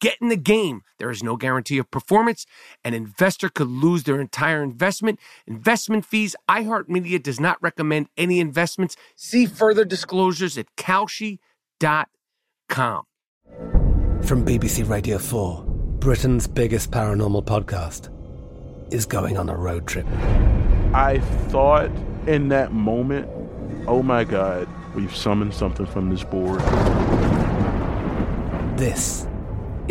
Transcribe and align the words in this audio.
Get 0.00 0.16
in 0.20 0.28
the 0.28 0.36
game. 0.36 0.82
There 0.98 1.10
is 1.10 1.22
no 1.22 1.36
guarantee 1.36 1.78
of 1.78 1.90
performance. 1.90 2.46
An 2.84 2.94
investor 2.94 3.48
could 3.48 3.68
lose 3.68 4.04
their 4.04 4.20
entire 4.20 4.62
investment. 4.62 5.18
Investment 5.46 6.04
fees. 6.04 6.36
iHeartMedia 6.48 7.22
does 7.22 7.40
not 7.40 7.62
recommend 7.62 8.08
any 8.16 8.40
investments. 8.40 8.96
See 9.16 9.46
further 9.46 9.84
disclosures 9.84 10.56
at 10.56 10.66
Kalshi.com. 10.76 11.38
From 14.22 14.44
BBC 14.46 14.88
Radio 14.88 15.18
4, 15.18 15.64
Britain's 15.98 16.46
biggest 16.46 16.90
paranormal 16.90 17.44
podcast 17.44 18.08
is 18.92 19.06
going 19.06 19.36
on 19.36 19.48
a 19.48 19.56
road 19.56 19.86
trip. 19.86 20.06
I 20.94 21.18
thought 21.48 21.90
in 22.26 22.48
that 22.48 22.72
moment, 22.72 23.28
oh 23.88 24.02
my 24.02 24.24
God, 24.24 24.68
we've 24.94 25.14
summoned 25.14 25.54
something 25.54 25.86
from 25.86 26.10
this 26.10 26.22
board. 26.22 26.60
This 28.78 29.26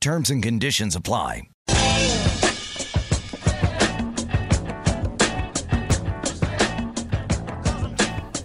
Terms 0.00 0.30
and 0.30 0.40
conditions 0.40 0.94
apply. 0.94 1.48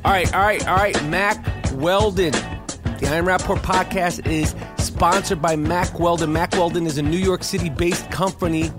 All 0.04 0.12
right, 0.12 0.34
all 0.34 0.42
right, 0.42 0.68
all 0.68 0.76
right. 0.76 1.06
Mack 1.06 1.46
Weldon. 1.74 2.32
The 2.32 3.08
I 3.08 3.16
Am 3.18 3.26
Rapaport 3.26 3.60
podcast 3.60 4.26
is 4.28 4.56
sponsored 4.84 5.44
by 5.44 5.56
Mack 5.56 6.00
Weldon. 6.00 6.34
Mack 6.34 6.54
Weldon 6.54 6.88
is 6.88 6.98
a 6.98 7.04
New 7.04 7.18
York 7.20 7.44
City 7.44 7.70
based 7.70 8.10
company 8.10 8.72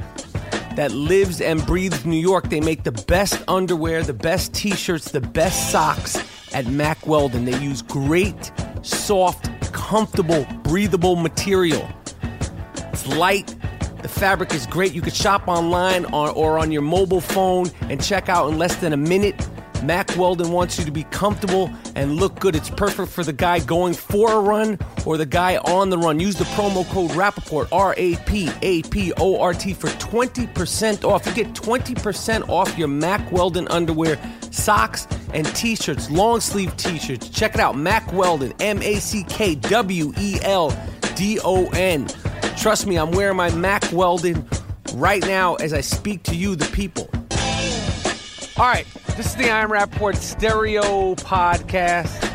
that 0.75 0.91
lives 0.91 1.41
and 1.41 1.65
breathes 1.67 2.05
New 2.05 2.19
York. 2.19 2.51
They 2.51 2.61
make 2.61 2.83
the 2.83 2.93
best 2.93 3.41
underwear, 3.47 4.03
the 4.03 4.13
best 4.13 4.53
t 4.53 4.73
shirts, 4.73 5.13
the 5.13 5.21
best 5.21 5.71
socks 5.71 6.19
at 6.53 6.67
Mack 6.67 7.07
Weldon. 7.07 7.45
They 7.45 7.59
use 7.61 7.83
great, 7.83 8.51
soft, 8.83 9.49
comfortable, 9.73 10.45
breathable 10.65 11.15
material. 11.15 11.89
It's 12.95 13.09
light. 13.09 13.53
The 14.03 14.09
fabric 14.09 14.55
is 14.55 14.69
great. 14.69 14.93
You 14.93 15.03
can 15.03 15.11
shop 15.11 15.49
online 15.49 16.05
or, 16.15 16.31
or 16.31 16.61
on 16.61 16.71
your 16.71 16.83
mobile 16.83 17.21
phone 17.21 17.67
and 17.91 18.01
check 18.01 18.29
out 18.29 18.53
in 18.53 18.57
less 18.57 18.77
than 18.77 18.93
a 18.93 18.97
minute. 18.97 19.35
Mack 19.83 20.17
Weldon 20.17 20.53
wants 20.53 20.79
you 20.79 20.85
to 20.85 20.93
be 20.93 21.03
comfortable 21.11 21.73
and 21.97 22.15
look 22.15 22.39
good. 22.39 22.55
It's 22.55 22.71
perfect 22.71 23.11
for 23.11 23.25
the 23.25 23.33
guy 23.33 23.59
going 23.59 23.95
for 23.95 24.31
a 24.31 24.39
run 24.39 24.79
or 25.05 25.17
the 25.17 25.27
guy 25.27 25.57
on 25.57 25.91
the 25.91 25.99
run. 25.99 26.21
Use 26.21 26.37
the 26.37 26.45
promo 26.45 26.89
code 26.91 27.11
Rapaport, 27.11 27.67
R 27.73 27.95
A 27.97 28.15
P 28.27 28.49
A 28.63 28.83
P 28.83 29.13
O 29.17 29.41
R 29.41 29.55
T, 29.55 29.75
for 29.75 29.89
20% 29.89 31.03
off. 31.03 31.27
You 31.27 31.35
get 31.35 31.53
20% 31.53 32.49
off 32.49 32.79
your 32.79 32.87
Mack 32.87 33.33
Weldon 33.33 33.67
underwear, 33.71 34.21
socks, 34.53 35.09
and 35.33 35.45
t 35.57 35.75
shirts, 35.75 36.09
long 36.13 36.39
sleeve 36.39 36.77
t 36.77 37.01
shirts. 37.01 37.29
Check 37.29 37.55
it 37.55 37.61
out 37.61 37.77
Mack 37.77 38.13
Weldon, 38.13 38.53
M 38.61 38.81
A 38.83 39.01
C 39.01 39.25
K 39.25 39.57
W 39.57 40.13
E 40.17 40.39
L 40.45 40.71
D 41.17 41.41
O 41.43 41.67
N. 41.71 42.07
Trust 42.57 42.87
me, 42.87 42.97
I'm 42.97 43.11
wearing 43.11 43.37
my 43.37 43.51
Mack 43.55 43.85
Weldon 43.93 44.49
right 44.95 45.25
now 45.27 45.55
as 45.57 45.73
I 45.73 45.81
speak 45.81 46.23
to 46.25 46.35
you, 46.35 46.57
the 46.57 46.65
people. 46.67 47.09
All 48.57 48.67
right, 48.67 48.87
this 49.17 49.27
is 49.27 49.35
the 49.35 49.51
I 49.51 49.61
Am 49.61 49.71
Rapaport 49.71 50.17
Stereo 50.17 51.15
Podcast. 51.17 52.31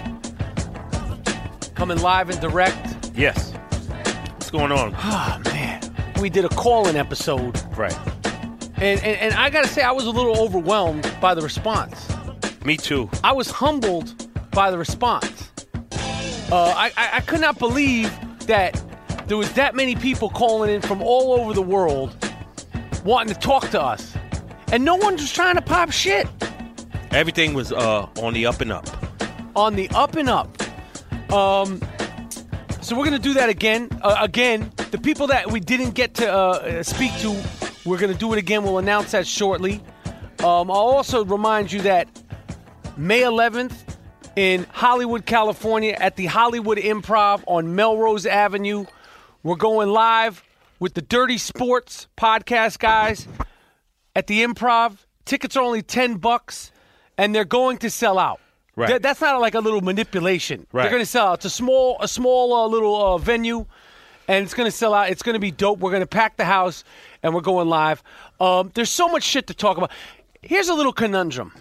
Coming 1.76 2.00
live 2.02 2.30
and 2.30 2.40
direct. 2.40 3.12
Yes. 3.16 3.54
What's 4.34 4.52
going 4.52 4.72
on? 4.72 4.94
Oh, 4.98 5.42
man. 5.46 5.82
We 6.22 6.30
did 6.30 6.46
a 6.46 6.50
call 6.50 6.88
in 6.88 6.96
episode. 6.96 7.60
Right. 7.78 7.98
And, 8.76 9.02
and, 9.02 9.06
and 9.06 9.34
I 9.34 9.50
got 9.50 9.64
to 9.64 9.70
say, 9.70 9.82
I 9.82 9.92
was 9.92 10.06
a 10.06 10.12
little 10.12 10.40
overwhelmed 10.40 11.12
by 11.22 11.34
the 11.34 11.42
response. 11.42 12.08
Me 12.66 12.78
too. 12.78 13.10
I 13.24 13.32
was 13.32 13.50
humbled 13.50 14.14
by 14.52 14.72
the 14.72 14.78
response. 14.78 15.50
Uh, 16.52 16.74
I, 16.76 16.92
I, 16.98 17.10
I 17.14 17.20
could 17.22 17.42
not 17.42 17.58
believe 17.60 18.12
that 18.48 18.82
there 19.30 19.38
was 19.38 19.54
that 19.54 19.76
many 19.76 19.96
people 19.96 20.28
calling 20.28 20.72
in 20.72 20.82
from 20.82 21.04
all 21.04 21.34
over 21.34 21.54
the 21.54 21.62
world 21.62 22.18
wanting 23.06 23.32
to 23.32 23.40
talk 23.40 23.70
to 23.70 23.80
us. 23.80 24.16
And 24.72 24.84
no 24.84 24.96
one 24.96 25.14
was 25.14 25.32
trying 25.32 25.54
to 25.54 25.62
pop 25.62 25.92
shit. 25.92 26.28
Everything 27.12 27.54
was 27.54 27.72
uh, 27.72 28.08
on 28.22 28.34
the 28.34 28.48
up 28.48 28.60
and 28.60 28.72
up. 28.72 28.88
On 29.56 29.76
the 29.76 29.88
up 29.92 30.16
and 30.16 30.30
up. 30.30 30.48
Um, 31.32 31.80
so 32.82 32.98
we're 32.98 33.06
gonna 33.06 33.20
do 33.20 33.36
that 33.36 33.50
again. 33.50 33.90
Uh, 34.02 34.18
again, 34.20 34.72
the 34.90 34.98
people 34.98 35.28
that 35.28 35.52
we 35.52 35.60
didn't 35.60 35.92
get 35.92 36.16
to 36.16 36.32
uh, 36.32 36.82
speak 36.82 37.12
to, 37.20 37.40
we're 37.86 38.00
gonna 38.00 38.16
do 38.16 38.34
it 38.34 38.40
again. 38.40 38.64
We'll 38.64 38.80
announce 38.80 39.12
that 39.12 39.28
shortly. 39.28 39.76
Um, 40.40 40.72
I'll 40.72 40.90
also 40.90 41.24
remind 41.24 41.72
you 41.72 41.82
that 41.82 42.08
May 42.98 43.22
11th 43.22 43.74
in 44.36 44.66
Hollywood, 44.72 45.28
California, 45.28 45.96
at 46.00 46.16
the 46.16 46.26
Hollywood 46.26 46.80
Improv 46.80 47.44
on 47.46 47.76
Melrose 47.76 48.26
Avenue. 48.26 48.86
We're 49.42 49.56
going 49.56 49.90
live 49.90 50.44
with 50.80 50.96
the 50.96 51.02
Dirty 51.02 51.38
Sports 51.38 52.08
podcast 52.18 52.78
guys 52.78 53.26
at 54.14 54.28
the 54.28 54.44
Improv. 54.44 54.98
Tickets 55.24 55.56
are 55.56 55.64
only 55.64 55.82
10 55.82 56.16
bucks 56.16 56.74
and 57.18 57.34
they're 57.34 57.46
going 57.46 57.78
to 57.78 57.90
sell 57.90 58.20
out. 58.20 58.42
Right. 58.76 58.88
Th- 58.90 59.02
that's 59.02 59.22
not 59.22 59.40
like 59.40 59.56
a 59.56 59.62
little 59.62 59.80
manipulation. 59.80 60.68
Right. 60.74 60.84
They're 60.84 60.92
going 60.92 61.04
to 61.04 61.10
sell 61.10 61.28
out. 61.28 61.34
It's 61.36 61.46
a 61.46 61.50
small 61.50 61.96
a 62.02 62.08
small 62.08 62.54
uh, 62.54 62.68
little 62.68 63.14
uh, 63.14 63.18
venue 63.18 63.66
and 64.28 64.44
it's 64.44 64.54
going 64.54 64.70
to 64.70 64.76
sell 64.76 64.94
out. 64.94 65.10
It's 65.10 65.24
going 65.24 65.36
to 65.36 65.40
be 65.40 65.52
dope. 65.52 65.80
We're 65.80 65.92
going 65.92 66.02
to 66.02 66.08
pack 66.08 66.36
the 66.36 66.44
house 66.46 66.84
and 67.24 67.34
we're 67.34 67.40
going 67.40 67.70
live. 67.70 68.04
Um, 68.42 68.72
there's 68.74 68.90
so 68.90 69.08
much 69.08 69.24
shit 69.24 69.48
to 69.48 69.54
talk 69.54 69.78
about. 69.78 69.92
Here's 70.42 70.68
a 70.68 70.74
little 70.74 70.94
conundrum. 70.94 71.54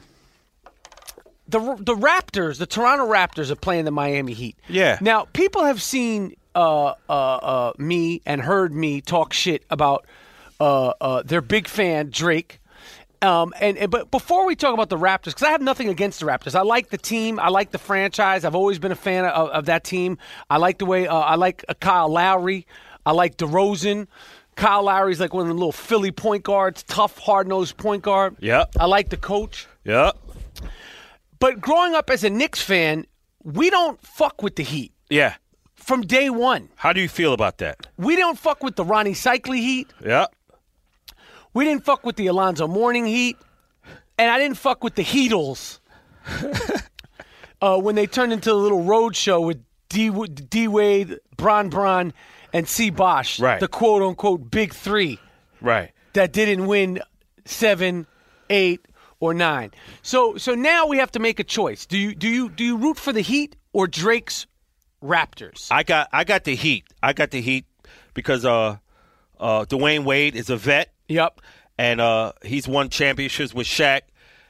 The 1.46 1.60
the 1.78 1.94
Raptors, 1.94 2.58
the 2.58 2.66
Toronto 2.66 3.06
Raptors 3.06 3.50
are 3.52 3.56
playing 3.56 3.84
the 3.84 3.92
Miami 3.92 4.34
Heat. 4.34 4.56
Yeah. 4.68 4.98
Now, 5.00 5.26
people 5.32 5.64
have 5.64 5.80
seen 5.80 6.34
uh, 6.58 6.94
uh, 7.08 7.12
uh, 7.12 7.72
me 7.78 8.20
and 8.26 8.42
heard 8.42 8.74
me 8.74 9.00
talk 9.00 9.32
shit 9.32 9.64
about 9.70 10.06
uh, 10.58 10.92
uh, 11.00 11.22
their 11.22 11.40
big 11.40 11.68
fan 11.68 12.10
Drake. 12.10 12.60
Um, 13.22 13.52
and, 13.60 13.78
and 13.78 13.90
but 13.90 14.10
before 14.10 14.44
we 14.44 14.56
talk 14.56 14.74
about 14.74 14.90
the 14.90 14.98
Raptors, 14.98 15.26
because 15.26 15.44
I 15.44 15.50
have 15.50 15.62
nothing 15.62 15.88
against 15.88 16.18
the 16.20 16.26
Raptors, 16.26 16.56
I 16.56 16.62
like 16.62 16.90
the 16.90 16.98
team, 16.98 17.38
I 17.38 17.48
like 17.48 17.70
the 17.70 17.78
franchise. 17.78 18.44
I've 18.44 18.56
always 18.56 18.78
been 18.78 18.92
a 18.92 18.96
fan 18.96 19.24
of, 19.24 19.48
of 19.50 19.66
that 19.66 19.84
team. 19.84 20.18
I 20.50 20.56
like 20.56 20.78
the 20.78 20.86
way 20.86 21.06
uh, 21.06 21.16
I 21.16 21.36
like 21.36 21.64
uh, 21.68 21.74
Kyle 21.74 22.08
Lowry, 22.08 22.66
I 23.06 23.12
like 23.12 23.36
DeRozan. 23.36 24.08
Kyle 24.56 24.82
Lowry's 24.82 25.20
like 25.20 25.32
one 25.32 25.42
of 25.42 25.48
the 25.48 25.54
little 25.54 25.70
Philly 25.70 26.10
point 26.10 26.42
guards, 26.42 26.82
tough, 26.82 27.18
hard 27.18 27.46
nosed 27.46 27.76
point 27.76 28.02
guard. 28.02 28.36
Yeah, 28.40 28.64
I 28.78 28.86
like 28.86 29.10
the 29.10 29.16
coach. 29.16 29.68
Yeah. 29.84 30.10
But 31.38 31.60
growing 31.60 31.94
up 31.94 32.10
as 32.10 32.24
a 32.24 32.30
Knicks 32.30 32.60
fan, 32.60 33.06
we 33.44 33.70
don't 33.70 34.00
fuck 34.00 34.42
with 34.42 34.56
the 34.56 34.64
Heat 34.64 34.92
Yeah. 35.08 35.34
From 35.88 36.02
day 36.02 36.28
one. 36.28 36.68
How 36.76 36.92
do 36.92 37.00
you 37.00 37.08
feel 37.08 37.32
about 37.32 37.56
that? 37.58 37.86
We 37.96 38.14
don't 38.14 38.38
fuck 38.38 38.62
with 38.62 38.76
the 38.76 38.84
Rony 38.84 39.12
Seikaly 39.12 39.56
Heat. 39.56 39.90
Yeah. 40.04 40.26
We 41.54 41.64
didn't 41.64 41.82
fuck 41.86 42.04
with 42.04 42.16
the 42.16 42.26
Alonzo 42.26 42.68
Mourning 42.68 43.06
Heat, 43.06 43.38
and 44.18 44.30
I 44.30 44.38
didn't 44.38 44.58
fuck 44.58 44.84
with 44.84 44.96
the 44.96 45.02
Heatles 45.02 45.78
uh, 47.62 47.80
when 47.80 47.94
they 47.94 48.06
turned 48.06 48.34
into 48.34 48.52
a 48.52 48.60
little 48.64 48.82
road 48.82 49.16
show 49.16 49.40
with 49.40 49.64
D, 49.88 50.10
D 50.50 50.68
Wade, 50.68 51.20
Bron 51.38 51.70
Bron, 51.70 52.12
and 52.52 52.68
C 52.68 52.90
Bosh, 52.90 53.40
Right. 53.40 53.58
the 53.58 53.66
quote 53.66 54.02
unquote 54.02 54.50
big 54.50 54.74
three 54.74 55.18
Right. 55.62 55.92
that 56.12 56.34
didn't 56.34 56.66
win 56.66 57.00
seven, 57.46 58.06
eight, 58.50 58.84
or 59.20 59.32
nine. 59.32 59.70
So 60.02 60.36
so 60.36 60.54
now 60.54 60.86
we 60.86 60.98
have 60.98 61.12
to 61.12 61.18
make 61.18 61.40
a 61.40 61.44
choice. 61.44 61.86
Do 61.86 61.96
you 61.96 62.14
do 62.14 62.28
you 62.28 62.50
do 62.50 62.62
you 62.62 62.76
root 62.76 62.98
for 62.98 63.14
the 63.14 63.22
Heat 63.22 63.56
or 63.72 63.86
Drake's 63.86 64.46
Raptors? 65.02 65.68
I 65.70 65.82
got 65.82 66.08
I 66.12 66.24
got 66.24 66.44
the 66.44 66.54
heat. 66.54 66.84
I 67.02 67.12
got 67.12 67.30
the 67.30 67.40
heat 67.40 67.66
because 68.14 68.44
uh 68.44 68.76
uh 69.38 69.64
Dwyane 69.66 70.04
Wade 70.04 70.34
is 70.34 70.50
a 70.50 70.56
vet 70.56 70.92
Yep. 71.08 71.40
and 71.78 72.00
uh 72.00 72.32
he's 72.44 72.66
won 72.66 72.88
championships 72.88 73.54
with 73.54 73.66
Shaq 73.66 74.02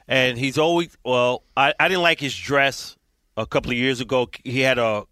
and 0.07 0.37
he's 0.37 0.57
always 0.57 0.97
well 1.05 1.43
I, 1.55 1.73
I 1.79 1.87
didn't 1.87 2.03
like 2.03 2.19
his 2.19 2.35
dress 2.35 2.95
a 3.37 3.45
couple 3.45 3.71
of 3.71 3.77
years 3.77 4.01
ago. 4.01 4.29
He 4.43 4.61
had 4.61 4.79
a 4.79 5.05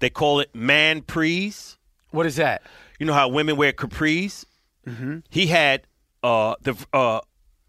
they 0.00 0.10
call 0.10 0.40
it 0.40 0.54
man 0.54 1.02
prees. 1.02 1.76
What 2.10 2.26
is 2.26 2.36
that? 2.36 2.62
You 2.98 3.06
know 3.06 3.14
how 3.14 3.28
women 3.28 3.56
wear 3.56 3.72
capris? 3.72 4.44
Mm-hmm. 4.86 5.18
He 5.30 5.46
had 5.46 5.82
uh 6.24 6.56
the 6.62 6.74
uh 6.92 7.20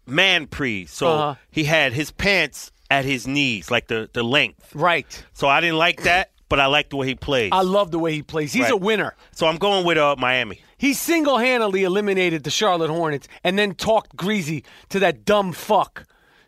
man 0.06 0.48
prees. 0.48 0.90
So 0.90 1.06
Uh-huh. 1.06 1.34
he 1.52 1.62
had 1.64 1.92
his 1.92 2.10
pants 2.10 2.72
at 2.90 3.04
his 3.04 3.28
knees, 3.28 3.70
like 3.70 3.86
the 3.86 4.10
the 4.12 4.24
length. 4.24 4.74
Right. 4.74 5.24
So 5.34 5.46
I 5.46 5.60
didn't 5.60 5.78
like 5.78 6.02
that, 6.02 6.31
but 6.52 6.60
I 6.60 6.66
like 6.66 6.90
the 6.90 6.96
way 6.96 7.06
he 7.06 7.14
plays. 7.14 7.48
I 7.50 7.62
love 7.62 7.90
the 7.90 7.98
way 7.98 8.12
he 8.12 8.22
plays. 8.22 8.52
He's 8.52 8.64
Right. 8.64 8.72
a 8.72 8.76
winner. 8.76 9.14
so 9.32 9.46
I'm 9.46 9.56
going 9.56 9.86
with 9.86 9.96
uh 9.96 10.16
Miami. 10.18 10.60
He 10.76 10.92
single 10.92 11.38
handedly 11.38 11.82
eliminated 11.84 12.44
the 12.44 12.50
Charlotte 12.50 12.90
Hornets 12.90 13.26
and 13.42 13.58
then 13.58 13.74
talked 13.74 14.14
greasy 14.16 14.62
to 14.90 14.98
that 15.00 15.24
dumb 15.24 15.52
fuck 15.52 16.04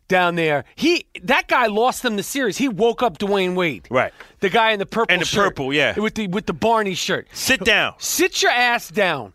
down 0.08 0.34
there. 0.34 0.64
He 0.74 1.06
that 1.22 1.48
guy 1.48 1.66
lost 1.68 2.02
them 2.02 2.16
the 2.16 2.22
series. 2.22 2.58
He 2.58 2.68
woke 2.68 3.02
up 3.02 3.16
Dwyane 3.18 3.54
Wade. 3.54 3.86
Right. 3.90 4.12
The 4.40 4.50
guy 4.50 4.72
in 4.72 4.78
the 4.78 4.84
purple 4.86 5.12
And 5.14 5.22
the 5.22 5.26
shirt. 5.26 5.44
purple, 5.56 5.72
yeah. 5.72 5.98
With 5.98 6.14
the 6.16 6.26
with 6.26 6.44
the 6.46 6.52
Barney 6.52 6.94
shirt. 6.94 7.26
Sit 7.32 7.60
down. 7.64 7.94
Sit 7.98 8.42
your 8.42 8.52
ass 8.52 8.90
down. 8.90 9.32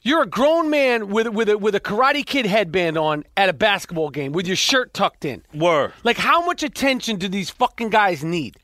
You're 0.00 0.22
a 0.22 0.26
grown 0.26 0.70
man 0.70 1.08
with 1.08 1.28
with 1.28 1.48
a 1.50 1.58
with 1.58 1.74
a 1.74 1.80
Karate 1.80 2.24
Kid 2.24 2.46
headband 2.46 2.96
on 2.96 3.24
at 3.36 3.48
a 3.48 3.52
basketball 3.52 4.10
game 4.10 4.32
with 4.32 4.46
your 4.46 4.56
shirt 4.56 4.94
tucked 4.94 5.24
in. 5.24 5.42
Word. 5.52 5.92
Like 6.04 6.16
how 6.16 6.46
much 6.46 6.62
attention 6.62 7.16
do 7.16 7.28
these 7.28 7.50
fucking 7.50 7.90
guys 7.90 8.24
need? 8.24 8.56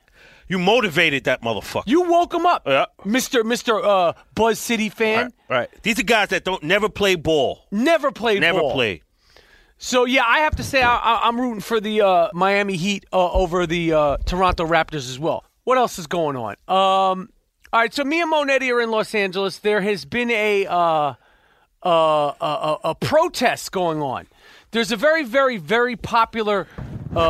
You 0.49 0.59
motivated 0.59 1.25
that 1.25 1.43
motherfucker. 1.43 1.85
You 1.87 2.03
woke 2.03 2.35
him 2.35 2.45
up, 2.47 2.63
Yeah. 2.67 2.87
Mister 3.05 3.43
Mister 3.45 3.83
uh, 3.83 4.13
Buzz 4.35 4.59
City 4.59 4.89
fan. 4.89 5.33
right, 5.49 5.59
right. 5.59 5.83
These 5.83 5.99
are 6.01 6.03
guys 6.05 6.29
that 6.29 6.45
don't 6.45 6.63
never 6.63 6.89
play 6.89 7.15
ball. 7.15 7.65
Never 7.71 8.11
played 8.13 8.41
Never 8.41 8.61
ball. 8.61 8.73
played. 8.73 9.03
So 9.79 10.05
yeah, 10.05 10.25
I 10.27 10.41
have 10.41 10.57
to 10.57 10.63
say 10.63 10.83
I, 10.83 11.21
I'm 11.25 11.41
rooting 11.41 11.61
for 11.61 11.81
the 11.81 12.03
uh, 12.03 12.29
Miami 12.33 12.77
Heat 12.77 13.05
uh, 13.13 13.33
over 13.33 13.67
the 13.67 13.93
uh, 13.93 14.17
Toronto 14.25 14.67
Raptors 14.67 15.09
as 15.11 15.19
well. 15.19 15.45
What 15.65 15.79
else 15.79 15.99
is 15.99 16.07
going 16.07 16.37
on? 16.37 16.53
Um, 16.69 17.31
all 17.73 17.81
right, 17.81 17.93
so 17.93 18.05
me 18.05 18.21
and 18.21 18.33
Monetti 18.33 18.73
are 18.73 18.81
in 18.81 18.91
Los 18.91 19.15
Angeles. 19.15 19.59
There 19.59 19.81
has 19.81 20.05
been 20.05 20.31
a 20.31 20.67
uh, 20.67 21.15
uh, 21.83 21.89
a, 21.89 22.35
a, 22.41 22.79
a 22.91 22.95
protest 22.95 23.73
going 23.73 24.01
on. 24.01 24.27
There's 24.71 24.93
a 24.93 24.97
very, 24.97 25.25
very, 25.25 25.57
very 25.57 25.97
popular 25.97 26.67
uh, 27.15 27.19
uh, 27.19 27.25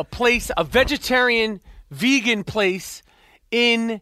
uh, 0.00 0.02
place, 0.04 0.50
a 0.56 0.64
vegetarian, 0.64 1.60
vegan 1.90 2.44
place 2.44 3.02
in 3.50 4.00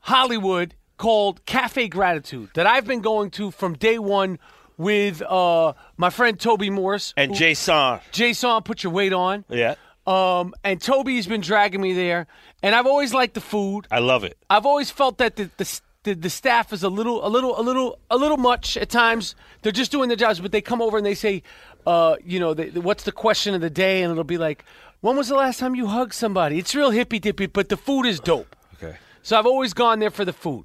Hollywood 0.00 0.74
called 0.96 1.44
Cafe 1.46 1.88
Gratitude 1.88 2.50
that 2.54 2.66
I've 2.66 2.86
been 2.86 3.00
going 3.00 3.30
to 3.32 3.50
from 3.50 3.74
day 3.74 3.98
one 3.98 4.38
with 4.78 5.22
uh, 5.22 5.72
my 5.96 6.10
friend 6.10 6.38
Toby 6.38 6.70
Morse. 6.70 7.14
And 7.16 7.34
Jason. 7.34 8.00
Jason, 8.12 8.62
put 8.62 8.82
your 8.82 8.92
weight 8.92 9.12
on. 9.12 9.44
Yeah. 9.48 9.74
Um, 10.06 10.54
and 10.62 10.80
Toby's 10.80 11.26
been 11.26 11.40
dragging 11.40 11.80
me 11.80 11.92
there, 11.92 12.28
and 12.62 12.76
I've 12.76 12.86
always 12.86 13.12
liked 13.12 13.34
the 13.34 13.40
food. 13.40 13.88
I 13.90 13.98
love 13.98 14.22
it. 14.22 14.38
I've 14.48 14.64
always 14.64 14.88
felt 14.88 15.18
that 15.18 15.34
the, 15.34 15.50
the 15.56 15.80
the 16.04 16.14
the 16.14 16.30
staff 16.30 16.72
is 16.72 16.84
a 16.84 16.88
little 16.88 17.26
a 17.26 17.28
little 17.28 17.58
a 17.58 17.62
little 17.62 17.98
a 18.08 18.16
little 18.16 18.36
much 18.36 18.76
at 18.76 18.88
times. 18.88 19.34
They're 19.62 19.72
just 19.72 19.90
doing 19.90 20.08
their 20.08 20.16
jobs, 20.16 20.38
but 20.38 20.52
they 20.52 20.60
come 20.60 20.80
over 20.80 20.96
and 20.96 21.04
they 21.04 21.16
say, 21.16 21.42
uh, 21.88 22.16
you 22.24 22.38
know, 22.38 22.54
they, 22.54 22.68
what's 22.70 23.02
the 23.02 23.10
question 23.10 23.54
of 23.56 23.60
the 23.60 23.68
day, 23.68 24.02
and 24.02 24.12
it'll 24.12 24.22
be 24.22 24.38
like, 24.38 24.64
when 25.06 25.16
was 25.16 25.28
the 25.28 25.36
last 25.36 25.60
time 25.60 25.76
you 25.76 25.86
hugged 25.86 26.14
somebody? 26.14 26.58
It's 26.58 26.74
real 26.74 26.90
hippy 26.90 27.20
dippy, 27.20 27.46
but 27.46 27.68
the 27.68 27.76
food 27.76 28.06
is 28.06 28.18
dope. 28.18 28.56
Okay. 28.74 28.96
So 29.22 29.38
I've 29.38 29.46
always 29.46 29.72
gone 29.72 30.00
there 30.00 30.10
for 30.10 30.24
the 30.24 30.32
food. 30.32 30.64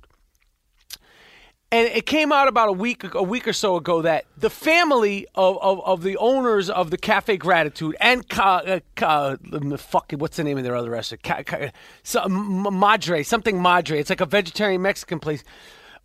And 1.72 1.88
it 1.88 2.08
came 2.08 2.32
out 2.32 2.48
about 2.48 2.68
a 2.68 2.72
week 2.72 3.14
a 3.14 3.22
week 3.22 3.48
or 3.48 3.54
so 3.54 3.76
ago 3.76 4.02
that 4.02 4.26
the 4.36 4.50
family 4.50 5.28
of, 5.36 5.60
of, 5.62 5.86
of 5.86 6.02
the 6.02 6.18
owners 6.18 6.72
of 6.72 6.90
the 6.90 6.98
Cafe 6.98 7.38
Gratitude 7.38 7.96
and 8.02 8.28
Ca, 8.30 8.64
uh, 8.66 8.80
Ca, 8.96 9.38
uh, 9.54 9.78
fuck, 9.78 10.12
what's 10.18 10.38
the 10.38 10.44
name 10.44 10.58
of 10.58 10.64
their 10.64 10.76
other 10.76 10.90
restaurant? 10.90 11.22
Ca, 11.22 11.44
Ca, 11.44 11.72
so, 12.02 12.28
Madre, 12.28 13.22
something 13.22 13.62
Madre. 13.62 14.00
It's 14.00 14.10
like 14.10 14.22
a 14.22 14.26
vegetarian 14.26 14.82
Mexican 14.82 15.20
place. 15.20 15.44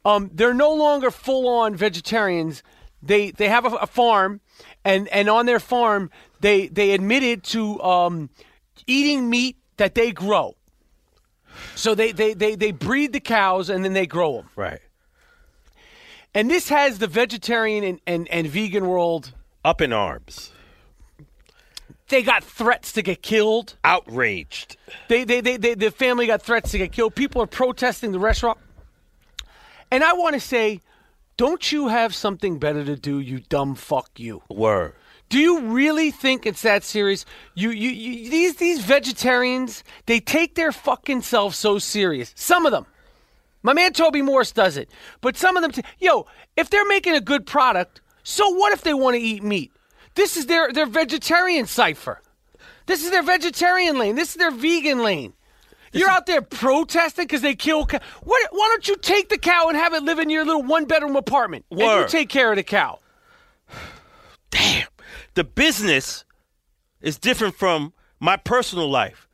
Um, 0.05 0.31
they're 0.31 0.53
no 0.53 0.75
longer 0.75 1.11
full 1.11 1.49
on 1.49 1.75
vegetarians. 1.75 2.63
They 3.07 3.31
they 3.31 3.49
have 3.49 3.65
a, 3.65 3.77
a 3.77 3.87
farm, 3.87 4.41
and 4.85 5.09
and 5.09 5.29
on 5.29 5.47
their 5.47 5.61
farm 5.61 6.11
they 6.41 6.69
they 6.69 6.93
admitted 6.93 7.43
to 7.45 7.83
um, 7.83 8.31
eating 8.87 9.29
meat 9.31 9.57
that 9.77 9.95
they 9.95 10.13
grow. 10.13 10.55
So 11.75 11.95
they, 11.95 12.13
they, 12.13 12.35
they, 12.35 12.55
they 12.55 12.73
breed 12.73 13.13
the 13.13 13.21
cows 13.21 13.71
and 13.71 13.85
then 13.85 13.93
they 13.93 14.07
grow 14.07 14.37
them. 14.37 14.51
Right. 14.57 14.81
And 16.35 16.51
this 16.51 16.69
has 16.69 16.99
the 16.99 17.07
vegetarian 17.07 17.83
and, 17.83 18.01
and, 18.07 18.29
and 18.29 18.47
vegan 18.47 18.87
world. 18.87 19.33
Up 19.65 19.81
in 19.81 19.93
arms. 19.93 20.53
They 22.09 22.23
got 22.23 22.45
threats 22.45 22.93
to 22.93 23.03
get 23.03 23.23
killed. 23.23 23.77
Outraged. 23.83 24.77
They, 25.09 25.25
they, 25.25 25.41
they, 25.41 25.57
they, 25.57 25.75
the 25.75 25.91
family 25.91 26.27
got 26.27 26.43
threats 26.43 26.71
to 26.73 26.79
get 26.79 26.93
killed. 26.93 27.15
People 27.15 27.43
are 27.43 27.47
protesting 27.47 28.13
the 28.13 28.19
restaurant. 28.19 28.59
And 29.91 30.05
I 30.05 30.13
want 30.13 30.35
to 30.35 30.41
say, 30.41 30.83
don't 31.37 31.71
you 31.71 31.89
have 31.89 32.15
something 32.15 32.59
better 32.59 32.85
to 32.85 32.97
do, 32.97 33.21
you 33.21 33.41
dumb 33.41 33.75
fuck 33.75 34.19
you? 34.19 34.43
Word. 34.49 34.95
Do 35.29 35.39
you 35.39 35.61
really 35.61 36.11
think 36.11 36.47
it's 36.47 36.63
that 36.63 36.85
serious? 36.85 37.25
You, 37.55 37.71
you, 37.71 37.91
you, 37.91 38.31
these, 38.31 38.57
these 38.57 38.81
vegetarians, 38.85 39.83
they 40.07 40.21
take 40.21 40.55
their 40.55 40.73
fucking 40.73 41.23
self 41.23 41.55
so 41.55 41.79
serious. 41.79 42.33
Some 42.37 42.65
of 42.65 42.73
them. 42.73 42.87
My 43.63 43.73
man 43.73 43.93
Toby 43.93 44.23
Morse 44.23 44.53
does 44.53 44.77
it. 44.77 44.89
But 45.21 45.37
some 45.37 45.57
of 45.57 45.63
them, 45.63 45.73
t- 45.73 45.83
yo, 45.99 46.27
if 46.57 46.71
they're 46.71 46.87
making 46.87 47.17
a 47.17 47.21
good 47.21 47.45
product, 47.45 48.01
so 48.23 48.49
what 48.51 48.73
if 48.73 48.83
they 48.83 48.95
want 48.95 49.17
to 49.17 49.21
eat 49.21 49.43
meat? 49.43 49.73
This 50.15 50.37
is 50.37 50.47
their, 50.47 50.73
their 50.73 50.87
vegetarian 50.87 51.67
cipher. 51.67 52.23
This 52.87 53.05
is 53.05 53.11
their 53.11 53.25
vegetarian 53.25 53.99
lane. 53.99 54.15
This 54.15 54.31
is 54.31 54.37
their 54.37 54.53
vegan 54.53 55.03
lane. 55.03 55.33
You're 55.99 56.11
out 56.11 56.27
there 56.27 56.43
protesting 56.43 57.25
because 57.25 57.43
they 57.43 57.55
kill 57.55 57.87
cow. 57.87 58.01
What, 58.23 58.49
why 58.53 58.69
don't 58.71 58.87
you 58.89 58.97
take 58.97 59.29
the 59.29 59.39
cow 59.39 59.69
and 59.69 59.77
have 59.77 59.95
it 59.95 60.03
live 60.03 60.19
in 60.19 60.31
your 60.31 60.45
little 60.45 60.63
one 60.63 60.85
bedroom 60.85 61.17
apartment? 61.17 61.65
And 61.71 61.81
you 61.81 62.07
take 62.09 62.29
care 62.29 62.51
of 62.51 62.57
the 62.57 62.63
cow. 62.63 62.99
Damn. 64.51 64.89
The 65.35 65.45
business 65.45 66.25
is 67.01 67.19
different 67.19 67.55
from 67.57 67.93
my 68.21 68.37
personal 68.37 68.91
life. 68.91 69.29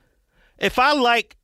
If 0.58 0.78
I 0.78 0.92
like 0.92 1.36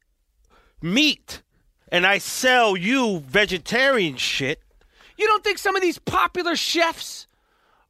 meat 0.82 1.42
and 1.90 2.06
I 2.06 2.18
sell 2.18 2.76
you 2.76 3.20
vegetarian 3.20 4.16
shit, 4.16 4.62
You 5.16 5.26
don't 5.26 5.42
think 5.42 5.58
some 5.58 5.74
of 5.74 5.82
these 5.82 5.98
popular 5.98 6.54
chefs 6.54 7.26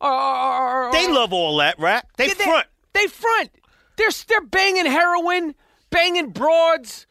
are. 0.00 0.12
are, 0.12 0.84
are 0.84 0.92
they 0.92 1.10
love 1.10 1.32
all 1.32 1.56
that, 1.58 1.78
right? 1.78 2.02
They, 2.16 2.28
they, 2.28 2.44
front. 2.44 2.66
They 2.94 3.06
front. 3.06 3.50
They're 3.96 4.10
they're 4.28 4.40
banging 4.46 4.86
heroin, 4.86 5.54
banging 5.90 6.30
broads, 6.30 7.06